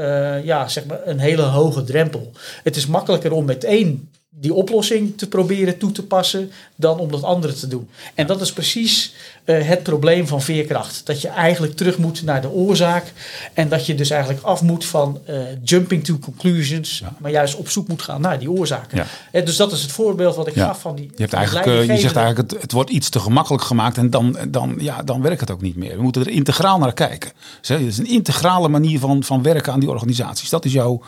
ja, 0.44 0.68
zeg 0.68 0.86
maar 0.86 1.00
een 1.06 1.20
hele 1.20 1.42
hoge 1.42 1.84
drempel. 1.84 2.32
Het 2.64 2.76
is 2.76 2.86
makkelijker 2.86 3.32
om 3.32 3.46
meteen 3.46 4.10
die 4.40 4.54
oplossing 4.54 5.18
te 5.18 5.28
proberen 5.28 5.78
toe 5.78 5.92
te 5.92 6.04
passen 6.04 6.52
dan 6.76 7.00
om 7.00 7.12
dat 7.12 7.24
andere 7.24 7.54
te 7.54 7.68
doen. 7.68 7.90
En 8.16 8.28
dat 8.28 8.42
is 8.42 8.54
precies 8.54 9.14
eh, 9.44 9.68
het 9.68 9.84
probleem 9.84 10.28
van 10.28 10.42
veerkracht. 10.42 11.02
Dat 11.06 11.22
je 11.22 11.28
eigenlijk 11.28 11.76
terug 11.76 11.98
moet 11.98 12.24
naar 12.24 12.42
de 12.42 12.50
oorzaak 12.50 13.14
en 13.54 13.70
dat 13.70 13.86
je 13.86 13.96
dus 13.96 14.10
eigenlijk 14.10 14.44
af 14.44 14.62
moet 14.62 14.86
van 14.86 15.20
eh, 15.26 15.36
jumping 15.64 16.04
to 16.04 16.18
conclusions, 16.18 17.00
Ja. 17.00 17.14
maar 17.20 17.32
juist 17.32 17.56
op 17.56 17.70
zoek 17.70 17.88
moet 17.88 18.02
gaan 18.02 18.22
naar 18.22 18.40
die 18.40 18.52
oorzaken. 18.52 18.98
Ja. 18.98 19.06
Eh, 19.32 19.46
dus 19.46 19.56
dat 19.56 19.72
is 19.72 19.82
het 19.82 19.92
voorbeeld 19.92 20.36
wat 20.36 20.48
ik 20.48 20.56
Ja. 20.56 20.66
gaf 20.66 20.82
van 20.82 20.96
die. 20.96 21.06
Je, 21.16 21.22
hebt 21.22 21.34
eigenlijk, 21.34 21.66
je 21.92 21.98
zegt 21.98 22.16
eigenlijk, 22.16 22.52
het, 22.52 22.62
het 22.62 22.72
wordt 22.72 22.90
iets 22.90 23.10
te 23.10 23.20
gemakkelijk 23.20 23.64
gemaakt 23.64 23.98
en 23.98 24.10
dan, 24.10 24.38
dan, 24.50 24.76
ja, 24.80 25.04
dan 25.04 25.22
werkt 25.22 25.40
het 25.40 25.52
ook 25.52 25.62
niet 25.62 25.76
meer. 25.76 25.96
We 25.96 26.02
moeten 26.02 26.22
er 26.22 26.32
integraal 26.32 26.78
naar 26.80 26.94
kijken. 26.94 27.32
Dus, 27.60 27.70
hè, 27.70 27.76
Het 27.76 27.86
is 27.86 27.98
een 27.98 28.08
integrale 28.10 28.68
manier 28.70 29.00
van, 29.00 29.24
van 29.24 29.44
werken 29.44 29.74
aan 29.74 29.80
die 29.80 29.90
organisaties. 29.90 30.50
Dat 30.50 30.66
is 30.66 30.72
jouw... 30.74 31.02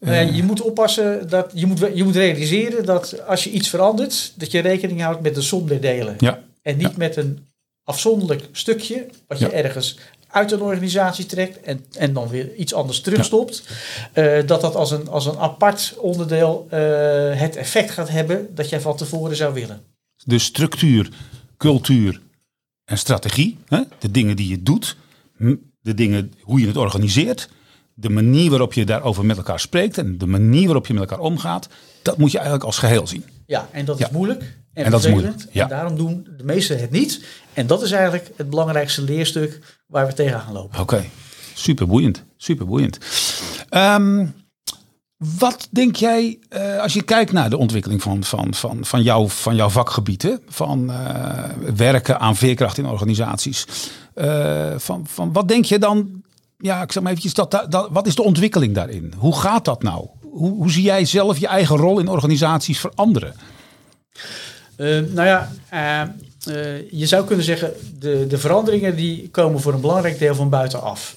Eh, 0.00 0.36
je 0.36 0.42
moet 0.42 0.60
oppassen 0.60 1.28
dat 1.28 1.50
je 1.54 1.66
moet, 1.66 1.78
je 1.94 2.04
moet 2.04 2.16
realiseren 2.16 2.84
dat 2.84 3.26
als 3.26 3.44
je 3.44 3.50
iets 3.50 3.68
verandert, 3.68 4.32
dat 4.36 4.50
je 4.50 4.60
rekening 4.60 5.00
houdt 5.02 5.20
met 5.20 5.34
de 5.34 5.40
som 5.42 5.66
der 5.68 5.80
delen. 5.80 6.14
Ja, 6.18 6.42
En 6.62 6.76
niet 6.76 6.96
met 6.96 7.16
een 7.16 7.46
afzonderlijk 7.84 8.48
stukje 8.52 9.06
wat 9.26 9.38
je 9.38 9.44
Ja. 9.44 9.50
ergens 9.52 9.98
uit 10.28 10.52
een 10.52 10.60
organisatie 10.62 11.26
trekt 11.26 11.60
en, 11.60 11.84
en 11.98 12.12
dan 12.12 12.28
weer 12.28 12.54
iets 12.54 12.74
anders 12.74 13.00
terugstopt. 13.00 13.62
Eh, 14.12 14.46
dat 14.46 14.60
dat 14.60 14.74
als 14.74 14.90
een, 14.90 15.08
als 15.08 15.26
een 15.26 15.38
apart 15.38 15.94
onderdeel 15.98 16.66
eh, 16.70 16.78
het 17.40 17.56
effect 17.56 17.90
gaat 17.90 18.08
hebben 18.08 18.54
dat 18.54 18.68
jij 18.68 18.80
van 18.80 18.96
tevoren 18.96 19.36
zou 19.36 19.54
willen. 19.54 19.80
dus 20.24 20.44
structuur, 20.44 21.08
cultuur 21.56 22.20
en 22.84 22.98
strategie. 22.98 23.56
Hè? 23.68 23.80
De 23.98 24.10
dingen 24.10 24.36
die 24.36 24.48
je 24.48 24.62
doet. 24.62 24.96
De 25.80 25.94
dingen, 25.94 26.32
hoe 26.40 26.60
je 26.60 26.66
het 26.66 26.76
organiseert. 26.76 27.48
De 28.00 28.10
manier 28.10 28.50
waarop 28.50 28.72
je 28.72 28.84
daarover 28.84 29.24
met 29.24 29.36
elkaar 29.36 29.60
spreekt. 29.60 29.98
En 29.98 30.18
de 30.18 30.26
manier 30.26 30.64
waarop 30.64 30.86
je 30.86 30.92
met 30.94 31.02
elkaar 31.02 31.18
omgaat. 31.24 31.68
Dat 32.02 32.18
moet 32.18 32.30
je 32.30 32.36
eigenlijk 32.36 32.66
als 32.66 32.78
geheel 32.78 33.06
zien. 33.06 33.24
Ja, 33.46 33.68
en 33.72 33.84
dat 33.84 33.98
Ja. 33.98 34.06
is 34.06 34.12
moeilijk. 34.12 34.40
En, 34.72 34.84
En 34.84 34.90
dat 34.90 35.04
is 35.04 35.10
moeilijk, 35.10 35.44
ja. 35.52 35.62
En 35.62 35.68
daarom 35.68 35.96
doen 35.96 36.26
de 36.36 36.44
meesten 36.44 36.80
het 36.80 36.90
niet. 36.90 37.24
En 37.52 37.66
dat 37.66 37.82
is 37.82 37.90
eigenlijk 37.90 38.30
het 38.36 38.50
belangrijkste 38.50 39.02
leerstuk 39.02 39.58
waar 39.86 40.06
we 40.06 40.12
tegenaan 40.12 40.52
lopen. 40.52 40.80
Oké, 40.80 41.04
super 41.54 41.86
boeiend. 41.86 42.24
Super 42.36 42.66
boeiend. 42.66 42.98
Ehm, 43.68 44.26
Wat 45.38 45.68
denk 45.70 45.96
jij, 45.96 46.38
uh, 46.56 46.80
als 46.80 46.92
je 46.92 47.02
kijkt 47.02 47.32
naar 47.32 47.50
de 47.50 47.56
ontwikkeling 47.56 48.02
van, 48.02 48.24
van, 48.24 48.54
van, 48.54 48.84
van, 48.84 49.02
jouw, 49.02 49.28
van 49.28 49.56
jouw 49.56 49.68
vakgebieden, 49.68 50.40
van 50.48 50.90
uh, 50.90 51.44
werken 51.76 52.20
aan 52.20 52.36
veerkracht 52.36 52.78
in 52.78 52.86
organisaties, 52.86 53.66
uh, 54.14 54.72
van, 54.76 55.06
van 55.06 55.32
wat 55.32 55.48
denk 55.48 55.64
je 55.64 55.78
dan, 55.78 56.22
ja, 56.58 56.82
ik 56.82 56.92
zeg 56.92 57.02
maar 57.02 57.12
eventjes, 57.12 57.34
dat, 57.34 57.50
dat, 57.50 57.88
wat 57.90 58.06
is 58.06 58.14
de 58.14 58.22
ontwikkeling 58.22 58.74
daarin? 58.74 59.12
Hoe 59.16 59.36
gaat 59.36 59.64
dat 59.64 59.82
nou? 59.82 60.06
Hoe, 60.20 60.50
hoe 60.50 60.70
zie 60.70 60.82
jij 60.82 61.04
zelf 61.04 61.38
je 61.38 61.46
eigen 61.46 61.76
rol 61.76 61.98
in 61.98 62.08
organisaties 62.08 62.80
veranderen? 62.80 63.34
nou 65.14 65.24
ja, 65.24 65.50
je 66.90 67.06
zou 67.06 67.26
kunnen 67.26 67.44
zeggen, 67.44 67.72
de, 67.98 68.26
de 68.26 68.38
veranderingen 68.38 68.96
die 68.96 69.30
komen 69.30 69.60
voor 69.60 69.72
een 69.72 69.80
belangrijk 69.80 70.18
deel 70.18 70.34
van 70.34 70.48
buitenaf. 70.48 71.16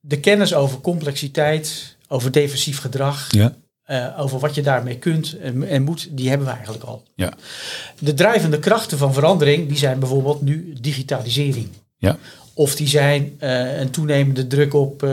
de 0.00 0.20
kennis 0.20 0.54
over 0.54 0.80
complexiteit, 0.80 1.96
over 2.08 2.32
defensief 2.32 2.78
gedrag. 2.78 3.32
Ja. 3.32 3.54
Uh, 3.86 4.20
over 4.20 4.38
wat 4.38 4.54
je 4.54 4.62
daarmee 4.62 4.98
kunt 4.98 5.38
en, 5.38 5.68
en, 5.68 5.82
moet, 5.82 6.08
die 6.10 6.28
hebben 6.28 6.46
we 6.46 6.52
eigenlijk 6.52 6.84
al. 6.84 7.02
Ja. 7.14 7.32
De 7.98 8.14
drijvende 8.14 8.58
krachten 8.58 8.98
van 8.98 9.12
verandering, 9.12 9.68
die 9.68 9.76
zijn 9.76 9.98
bijvoorbeeld 9.98 10.42
nu 10.42 10.72
digitalisering. 10.80 11.68
Ja. 12.04 12.18
Of 12.54 12.76
die 12.76 12.88
zijn 12.88 13.36
uh, 13.40 13.80
een 13.80 13.90
toenemende 13.90 14.46
druk 14.46 14.74
op 14.74 15.02
uh, 15.02 15.10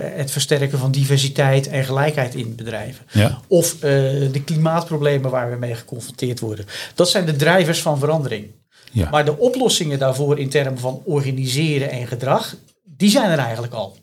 het 0.00 0.30
versterken 0.30 0.78
van 0.78 0.90
diversiteit 0.90 1.68
en 1.68 1.84
gelijkheid 1.84 2.34
in 2.34 2.54
bedrijven. 2.54 3.04
Ja. 3.12 3.40
Of 3.46 3.76
de 3.78 4.42
klimaatproblemen 4.44 5.30
waar 5.30 5.50
we 5.50 5.56
mee 5.56 5.74
geconfronteerd 5.74 6.40
worden. 6.40 6.66
Dat 6.94 7.10
zijn 7.10 7.26
de 7.26 7.36
drijvers 7.36 7.82
van 7.82 7.98
verandering. 7.98 8.46
Ja. 8.92 9.10
Maar 9.10 9.24
de 9.24 9.38
oplossingen 9.38 9.98
daarvoor 9.98 10.38
in 10.38 10.48
termen 10.48 10.78
van 10.78 11.02
organiseren 11.04 11.90
en 11.90 12.06
gedrag, 12.06 12.56
die 12.84 13.10
zijn 13.10 13.30
er 13.30 13.38
eigenlijk 13.38 13.72
al. 13.72 13.96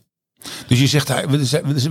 Dus 0.68 0.80
je 0.80 0.88
zegt, 0.88 1.26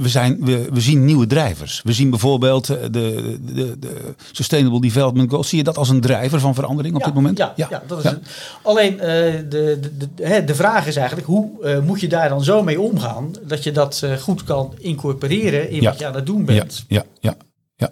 we, 0.01 0.09
zijn, 0.09 0.45
we, 0.45 0.69
we 0.73 0.81
zien 0.81 1.05
nieuwe 1.05 1.27
drijvers. 1.27 1.81
We 1.85 1.93
zien 1.93 2.11
bijvoorbeeld 2.11 2.69
eh, 2.69 2.77
de, 2.83 3.39
de, 3.41 3.79
de 3.79 4.15
Sustainable 4.33 4.81
Development 4.81 5.31
Goals. 5.31 5.49
Zie 5.49 5.59
je 5.59 5.65
dat 5.65 5.77
als 5.77 5.89
een 5.89 6.01
drijver 6.01 6.41
van 6.41 6.55
verandering 6.55 6.95
op 6.95 7.05
dit 7.05 7.15
moment? 7.15 7.39
Ja, 7.39 7.53
ja. 7.57 7.83
dat 7.87 7.99
is 7.99 8.05
Het. 8.05 8.21
alleen 8.63 8.93
uh, 8.93 9.01
de, 9.01 9.49
de, 9.49 10.09
de, 10.15 10.45
de 10.45 10.55
vraag 10.55 10.87
is 10.87 10.97
eigenlijk, 10.97 11.27
hoe 11.27 11.51
uh, 11.63 11.79
moet 11.79 12.01
je 12.01 12.09
daar 12.09 12.29
dan 12.29 12.45
zo 12.45 12.63
mee 12.63 12.81
omgaan... 12.81 13.35
dat 13.43 13.65
je 13.65 13.73
dat 13.73 14.01
uh, 14.05 14.17
goed 14.17 14.45
kan 14.45 14.75
incorporeren 14.79 15.71
in 15.71 15.85
wat 15.85 15.99
je 15.99 16.07
aan 16.07 16.15
het 16.15 16.27
doen 16.27 16.45
bent? 16.45 16.85
Ja, 16.89 17.05
ja, 17.21 17.35
ja. 17.77 17.91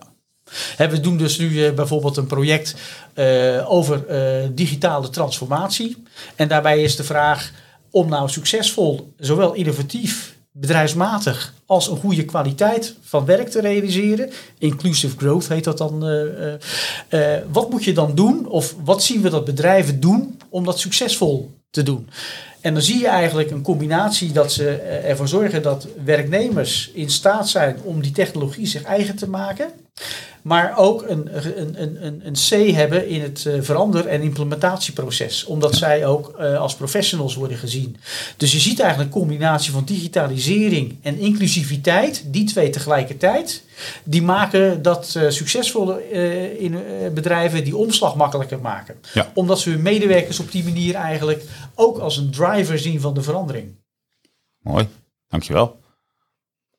ja. 0.76 0.88
we 0.88 1.00
doen 1.00 1.16
dus 1.16 1.38
nu 1.38 1.72
bijvoorbeeld 1.72 2.16
een 2.16 2.26
project 2.26 2.74
over 3.66 4.04
digitale 4.54 5.10
transformatie. 5.10 6.02
En 6.36 6.48
daarbij 6.48 6.82
is 6.82 6.96
de 6.96 7.04
vraag 7.04 7.52
om 7.90 8.08
nou 8.08 8.28
succesvol, 8.28 9.12
zowel 9.18 9.52
innovatief 9.52 10.35
bedrijfsmatig 10.60 11.54
als 11.66 11.88
een 11.88 11.96
goede 11.96 12.24
kwaliteit 12.24 12.94
van 13.00 13.24
werk 13.24 13.48
te 13.48 13.60
realiseren. 13.60 14.30
Inclusive 14.58 15.16
growth 15.16 15.48
heet 15.48 15.64
dat 15.64 15.78
dan. 15.78 16.08
Uh, 16.08 16.52
uh, 17.10 17.36
wat 17.52 17.70
moet 17.70 17.84
je 17.84 17.92
dan 17.92 18.14
doen? 18.14 18.48
Of 18.48 18.74
wat 18.84 19.02
zien 19.02 19.22
we 19.22 19.30
dat 19.30 19.44
bedrijven 19.44 20.00
doen 20.00 20.38
om 20.48 20.64
dat 20.64 20.78
succesvol 20.78 21.54
te 21.70 21.82
doen? 21.82 22.08
En 22.66 22.74
dan 22.74 22.82
zie 22.82 22.98
je 22.98 23.08
eigenlijk 23.08 23.50
een 23.50 23.62
combinatie 23.62 24.32
dat 24.32 24.52
ze 24.52 24.70
ervoor 25.04 25.28
zorgen 25.28 25.62
dat 25.62 25.86
werknemers 26.04 26.90
in 26.94 27.10
staat 27.10 27.48
zijn 27.48 27.76
om 27.82 28.02
die 28.02 28.12
technologie 28.12 28.66
zich 28.66 28.82
eigen 28.82 29.16
te 29.16 29.28
maken. 29.28 29.68
Maar 30.42 30.74
ook 30.76 31.04
een, 31.08 31.28
een, 31.82 32.04
een, 32.06 32.20
een 32.24 32.32
C 32.32 32.74
hebben 32.74 33.08
in 33.08 33.20
het 33.20 33.48
verander- 33.60 34.06
en 34.06 34.22
implementatieproces. 34.22 35.44
Omdat 35.44 35.74
zij 35.74 36.06
ook 36.06 36.36
als 36.36 36.74
professionals 36.74 37.34
worden 37.34 37.56
gezien. 37.56 37.96
Dus 38.36 38.52
je 38.52 38.58
ziet 38.58 38.80
eigenlijk 38.80 39.14
een 39.14 39.20
combinatie 39.20 39.72
van 39.72 39.84
digitalisering 39.84 40.96
en 41.02 41.18
inclusiviteit. 41.18 42.22
Die 42.26 42.44
twee 42.44 42.70
tegelijkertijd. 42.70 43.62
Die 44.04 44.22
maken 44.22 44.82
dat 44.82 45.18
succesvolle 45.28 46.10
in, 46.58 46.78
bedrijven 47.14 47.64
die 47.64 47.76
omslag 47.76 48.16
makkelijker 48.16 48.58
maken. 48.58 48.94
Omdat 49.34 49.60
ze 49.60 49.70
hun 49.70 49.82
medewerkers 49.82 50.40
op 50.40 50.52
die 50.52 50.64
manier 50.64 50.94
eigenlijk 50.94 51.42
ook 51.74 51.98
als 51.98 52.16
een 52.16 52.30
zien 52.64 53.00
van 53.00 53.14
de 53.14 53.22
verandering. 53.22 53.74
Mooi, 54.58 54.88
dankjewel. 55.28 55.80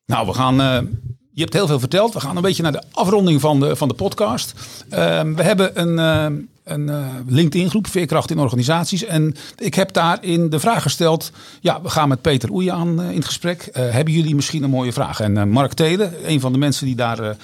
Nou, 0.06 0.26
we 0.26 0.32
gaan 0.34 0.60
je 1.38 1.44
hebt 1.44 1.56
heel 1.56 1.66
veel 1.66 1.78
verteld. 1.78 2.14
We 2.14 2.20
gaan 2.20 2.36
een 2.36 2.42
beetje 2.42 2.62
naar 2.62 2.72
de 2.72 2.82
afronding 2.92 3.40
van 3.40 3.60
de, 3.60 3.76
van 3.76 3.88
de 3.88 3.94
podcast. 3.94 4.52
Ehm, 4.90 5.34
we 5.34 5.42
hebben 5.42 5.80
een, 5.80 5.98
uh, 5.98 6.38
een 6.64 6.88
uh, 6.88 7.06
LinkedIn-groep, 7.26 7.86
Veerkracht 7.86 8.30
in 8.30 8.38
Organisaties. 8.38 9.04
En 9.04 9.34
ik 9.56 9.74
heb 9.74 9.92
daarin 9.92 10.50
de 10.50 10.60
vraag 10.60 10.82
gesteld. 10.82 11.32
Ja, 11.60 11.82
we 11.82 11.88
gaan 11.88 12.08
met 12.08 12.20
Peter 12.20 12.50
Oeje 12.50 12.72
aan 12.72 13.02
in 13.02 13.22
gesprek. 13.22 13.68
hebben 13.72 14.12
jullie 14.12 14.34
misschien 14.34 14.62
een 14.62 14.70
mooie 14.70 14.92
vraag? 14.92 15.20
En 15.20 15.48
Mark 15.48 15.72
Telen, 15.72 16.30
een 16.30 16.40
van 16.40 16.52
de 16.52 16.58
mensen 16.58 16.86
die 16.86 16.96
daar 16.96 17.36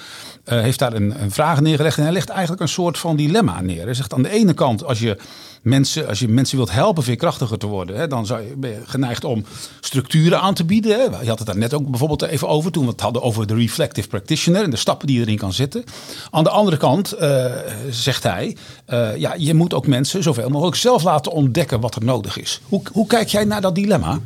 heeft 0.45 0.79
daar 0.79 0.93
een, 0.93 1.21
een 1.21 1.31
vraag 1.31 1.61
neergelegd. 1.61 1.97
En 1.97 2.03
hij 2.03 2.11
legt 2.11 2.29
eigenlijk 2.29 2.61
een 2.61 2.67
soort 2.67 2.97
van 2.97 3.15
dilemma 3.15 3.61
neer. 3.61 3.83
Hij 3.83 3.93
zegt 3.93 4.13
aan 4.13 4.21
de 4.21 4.29
ene 4.29 4.53
kant, 4.53 4.85
als 4.85 4.99
je 4.99 5.17
mensen, 5.61 6.07
als 6.07 6.19
je 6.19 6.27
mensen 6.27 6.57
wilt 6.57 6.71
helpen 6.71 7.03
veerkrachtiger 7.03 7.57
te 7.57 7.67
worden, 7.67 7.95
hè, 7.95 8.07
dan 8.07 8.25
zou 8.25 8.41
je, 8.41 8.55
ben 8.57 8.69
je 8.69 8.81
geneigd 8.85 9.23
om 9.23 9.45
structuren 9.79 10.41
aan 10.41 10.53
te 10.53 10.65
bieden. 10.65 10.91
Hè. 10.91 11.21
Je 11.21 11.29
had 11.29 11.37
het 11.37 11.47
daar 11.47 11.57
net 11.57 11.73
ook 11.73 11.89
bijvoorbeeld 11.89 12.21
even 12.21 12.47
over 12.47 12.71
toen 12.71 12.83
we 12.83 12.91
het 12.91 13.01
hadden 13.01 13.21
over 13.21 13.47
de 13.47 13.55
reflective 13.55 14.07
practitioner 14.07 14.63
en 14.63 14.69
de 14.69 14.75
stappen 14.75 15.07
die 15.07 15.19
erin 15.19 15.37
kan 15.37 15.53
zetten. 15.53 15.83
Aan 16.31 16.43
de 16.43 16.49
andere 16.49 16.77
kant 16.77 17.15
uh, 17.21 17.45
zegt 17.89 18.23
hij, 18.23 18.57
uh, 18.89 19.17
ja, 19.17 19.33
je 19.37 19.53
moet 19.53 19.73
ook 19.73 19.87
mensen 19.87 20.23
zoveel 20.23 20.49
mogelijk 20.49 20.77
zelf 20.77 21.03
laten 21.03 21.31
ontdekken 21.31 21.79
wat 21.79 21.95
er 21.95 22.03
nodig 22.03 22.37
is. 22.37 22.61
Hoe, 22.63 22.81
hoe 22.91 23.07
kijk 23.07 23.27
jij 23.27 23.43
naar 23.43 23.61
dat 23.61 23.75
dilemma? 23.75 24.19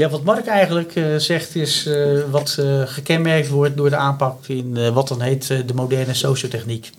Ja, 0.00 0.08
wat 0.08 0.24
Mark 0.24 0.46
eigenlijk 0.46 0.94
uh, 0.94 1.16
zegt 1.16 1.54
is 1.54 1.86
uh, 1.86 2.20
wat 2.30 2.56
uh, 2.60 2.82
gekenmerkt 2.84 3.48
wordt 3.48 3.76
door 3.76 3.90
de 3.90 3.96
aanpak 3.96 4.46
in 4.46 4.92
wat 4.92 5.08
dan 5.08 5.20
heet 5.20 5.46
de 5.46 5.74
moderne 5.74 6.14
sociotechniek. 6.14 6.90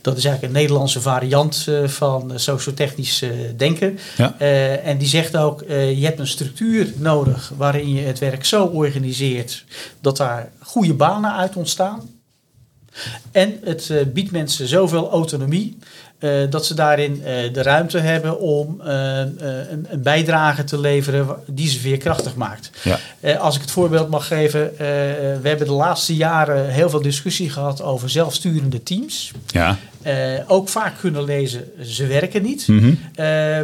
Dat 0.00 0.16
is 0.16 0.24
eigenlijk 0.24 0.54
een 0.54 0.60
Nederlandse 0.60 1.00
variant 1.00 1.68
van 1.84 2.32
sociotechnisch 2.34 3.24
denken. 3.56 3.98
Ja. 4.16 4.38
en 4.82 4.98
die 4.98 5.08
zegt 5.08 5.36
ook, 5.36 5.64
je 5.68 6.00
hebt 6.04 6.18
een 6.18 6.26
structuur 6.26 6.92
nodig 6.96 7.52
waarin 7.56 7.92
je 7.92 8.00
het 8.00 8.18
werk 8.18 8.44
zo 8.44 8.64
organiseert 8.64 9.64
dat 10.00 10.16
daar 10.16 10.50
goede 10.60 10.94
banen 10.94 11.34
uit 11.34 11.56
ontstaan. 11.56 12.10
En 13.32 13.58
het 13.64 13.92
biedt 14.12 14.30
mensen 14.30 14.68
zoveel 14.68 15.10
autonomie 15.10 15.78
uh, 16.18 16.50
dat 16.50 16.66
ze 16.66 16.74
daarin 16.74 17.14
uh, 17.16 17.24
de 17.52 17.62
ruimte 17.62 17.98
hebben 17.98 18.40
om 18.40 18.80
uh, 18.84 19.18
een, 19.18 19.86
een, 19.90 20.02
bijdrage 20.02 20.64
te 20.64 20.80
leveren 20.80 21.26
die 21.46 21.68
ze 21.68 21.78
veerkrachtig 21.78 22.34
maakt. 22.34 22.70
Ja. 22.82 23.34
als 23.36 23.54
ik 23.54 23.60
het 23.60 23.70
voorbeeld 23.70 24.10
mag 24.10 24.26
geven, 24.26 24.72
we 25.42 25.48
hebben 25.48 25.66
de 25.66 25.72
laatste 25.72 26.16
jaren 26.16 26.68
heel 26.68 26.90
veel 26.90 27.02
discussie 27.02 27.50
gehad 27.50 27.82
over 27.82 28.10
zelfsturende 28.10 28.82
teams. 28.82 29.32
Ja. 29.46 29.78
Ook 30.46 30.68
vaak 30.68 30.98
kunnen 31.00 31.24
lezen, 31.24 31.70
ze 31.82 32.06
werken 32.06 32.42
niet. 32.42 32.68
Mm 32.68 32.78
-hmm. 32.78 32.98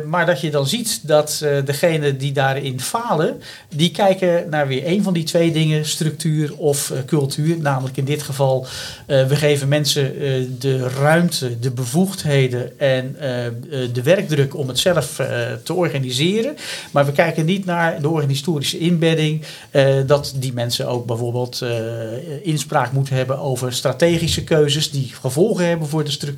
maar 0.09 0.27
dat 0.27 0.41
je 0.41 0.51
dan 0.51 0.67
ziet 0.67 1.01
dat 1.03 1.41
uh, 1.45 1.51
degenen 1.65 2.19
die 2.19 2.33
daarin 2.33 2.81
falen, 2.81 3.41
die 3.69 3.91
kijken 3.91 4.49
naar 4.51 4.67
weer 4.67 4.87
een 4.87 5.03
van 5.03 5.13
die 5.13 5.25
twee 5.25 5.53
dingen, 5.53 5.87
structuur 5.87 6.57
of 6.57 6.93
cultuur. 7.07 7.59
Namelijk 7.59 7.97
in 7.97 8.05
dit 8.05 8.23
geval, 8.23 8.67
we 9.07 9.37
geven 9.37 9.69
mensen 9.69 10.13
de 10.59 10.89
ruimte, 10.89 11.59
de 11.59 11.71
bevoegdheden 11.71 12.79
en 12.79 13.17
de 13.93 14.03
werkdruk 14.03 14.57
om 14.57 14.69
het 14.69 14.79
zelf 14.79 15.21
te 15.63 15.75
organiseren. 15.75 16.57
Maar 16.91 17.07
we 17.07 17.13
kijken 17.13 17.45
niet 17.45 17.65
naar 17.65 18.01
de 18.01 18.09
organisatorische 18.09 18.79
inbedding. 18.79 19.43
Dat 20.07 20.35
die 20.37 20.53
mensen 20.53 20.89
ook 20.89 21.07
bijvoorbeeld 21.07 21.63
inspraak 22.43 22.93
moeten 22.93 23.17
hebben 23.17 23.39
over 23.39 23.73
strategische 23.73 24.45
keuzes 24.45 24.91
die 24.91 25.11
gevolgen 25.21 25.67
hebben 25.67 25.89
voor 25.89 26.05
de 26.05 26.11
structuur 26.11 26.34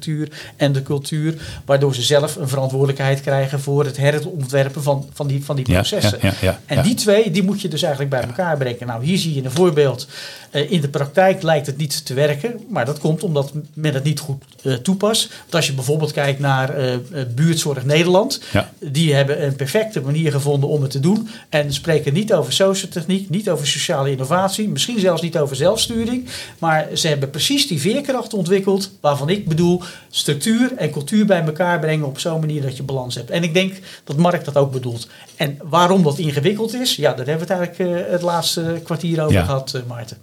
en 0.57 0.73
de 0.73 0.83
cultuur. 0.83 1.35
Waardoor 1.65 1.95
ze 1.95 2.03
zelf 2.03 2.37
een 2.37 2.49
verantwoordelijkheid 2.49 3.21
krijgen 3.21 3.61
voor 3.61 3.85
het 3.85 3.97
herontwerpen 3.97 4.83
van, 4.83 5.09
van, 5.13 5.27
die, 5.27 5.45
van 5.45 5.57
die 5.57 5.65
processen. 5.65 6.19
Ja, 6.23 6.29
ja, 6.29 6.35
ja, 6.41 6.61
en 6.67 6.83
die 6.83 6.95
twee, 6.95 7.31
die 7.31 7.43
moet 7.43 7.61
je 7.61 7.69
dus 7.69 7.83
eigenlijk 7.83 8.11
bij 8.11 8.23
elkaar 8.23 8.57
brengen. 8.57 8.87
Nou, 8.87 9.05
hier 9.05 9.19
zie 9.19 9.35
je 9.35 9.45
een 9.45 9.51
voorbeeld. 9.51 10.09
in 10.51 10.81
de 10.81 10.89
praktijk 10.89 11.43
lijkt 11.43 11.67
het 11.67 11.77
niet 11.77 12.07
te 12.07 12.15
werken. 12.15 12.61
Maar 12.69 12.85
dat 12.85 12.99
komt 12.99 13.23
omdat 13.23 13.53
men 13.75 13.95
het 13.95 14.05
niet 14.05 14.21
goed 14.21 14.45
toepast. 14.83 15.29
Want 15.29 15.55
als 15.55 15.67
je 15.67 15.73
bijvoorbeeld 15.73 15.97
bijvoorbeeld 15.97 16.13
kijkt 16.13 16.39
naar 16.39 16.81
uh, 16.81 17.25
Buurtzorg 17.35 17.85
Nederland. 17.85 18.41
Die 18.81 19.15
hebben 19.15 19.45
een 19.45 19.57
perfecte 19.57 20.01
manier 20.01 20.33
gevonden 20.33 20.69
om 20.69 20.83
het 20.83 20.91
te 20.91 21.01
doen. 21.01 21.29
En 21.49 21.73
spreken 21.73 22.13
niet 22.13 22.33
over 22.33 22.53
sociotechniek, 22.53 23.31
niet 23.31 23.51
over 23.51 23.67
sociale 23.67 24.11
innovatie. 24.11 24.69
Misschien 24.69 25.01
zelfs 25.01 25.23
niet 25.23 25.39
over 25.39 25.57
zelfsturing. 25.57 26.29
Maar 26.59 26.89
ze 26.95 27.09
hebben 27.09 27.31
precies 27.31 27.69
die 27.69 27.81
veerkracht 27.81 28.35
ontwikkeld. 28.35 28.91
Waarvan 29.01 29.29
ik 29.29 29.49
bedoel 29.49 29.83
structuur 30.11 30.73
en 30.77 30.91
cultuur 30.91 31.27
bij 31.27 31.43
elkaar 31.43 31.79
brengen 31.79 32.07
op 32.07 32.19
zo'n 32.19 32.41
manier 32.41 32.63
dat 32.63 32.77
je 32.77 32.83
balans 32.83 33.15
hebt. 33.15 33.31
En 33.31 33.43
ik 33.43 33.55
denk 33.55 33.75
dat 34.05 34.17
Mark 34.17 34.45
dat 34.45 34.57
ook 34.57 34.73
bedoelt. 34.73 35.09
En 35.37 35.59
waarom 35.63 36.03
dat 36.03 36.19
ingewikkeld 36.19 36.75
is, 36.75 36.97
ja, 36.97 37.15
daar 37.15 37.27
hebben 37.27 37.47
we 37.47 37.53
het 37.53 37.61
eigenlijk 37.63 38.01
uh, 38.05 38.11
het 38.11 38.23
laatste 38.23 38.81
kwartier 38.85 39.25
over 39.25 39.45
gehad, 39.45 39.73
uh, 39.77 39.83
Maarten. 39.87 40.19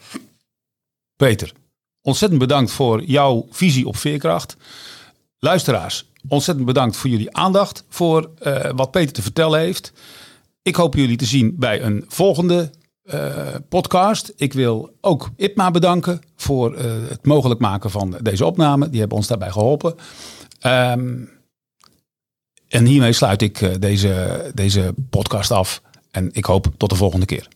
Peter, 1.16 1.52
ontzettend 2.02 2.40
bedankt 2.40 2.72
voor 2.72 3.04
jouw 3.04 3.48
visie 3.50 3.88
op 3.88 3.98
veerkracht. 3.98 4.56
Luisteraars, 5.40 6.06
ontzettend 6.28 6.66
bedankt 6.66 6.96
voor 6.96 7.10
jullie 7.10 7.36
aandacht, 7.36 7.84
voor 7.90 8.30
uh, 8.42 8.70
wat 8.76 8.92
Peter 8.92 9.14
te 9.14 9.22
vertellen 9.22 9.60
heeft. 9.60 9.92
Ik 10.62 10.76
hoop 10.76 10.96
jullie 10.96 11.18
te 11.18 11.26
zien 11.26 11.56
bij 11.58 11.82
een 11.82 12.06
volgende 12.08 12.72
podcast. 13.70 14.34
Ik 14.36 14.54
wil 14.54 14.96
ook 15.02 15.30
IPMA 15.36 15.72
bedanken 15.72 16.22
voor 16.36 16.78
het 16.80 17.26
mogelijk 17.26 17.60
maken 17.60 17.90
van 17.90 18.18
deze 18.22 18.46
opname. 18.46 18.90
Die 18.90 19.00
hebben 19.00 19.18
ons 19.18 19.28
daarbij 19.28 19.52
geholpen. 19.52 19.96
Ehm, 20.60 21.18
en 22.68 22.86
hiermee 22.86 23.14
sluit 23.14 23.42
ik 23.42 23.82
deze, 23.82 24.52
deze 24.54 24.94
podcast 25.10 25.52
af. 25.52 25.82
En 26.12 26.30
ik 26.32 26.46
hoop 26.46 26.68
tot 26.78 26.90
de 26.90 26.96
volgende 26.96 27.26
keer. 27.26 27.48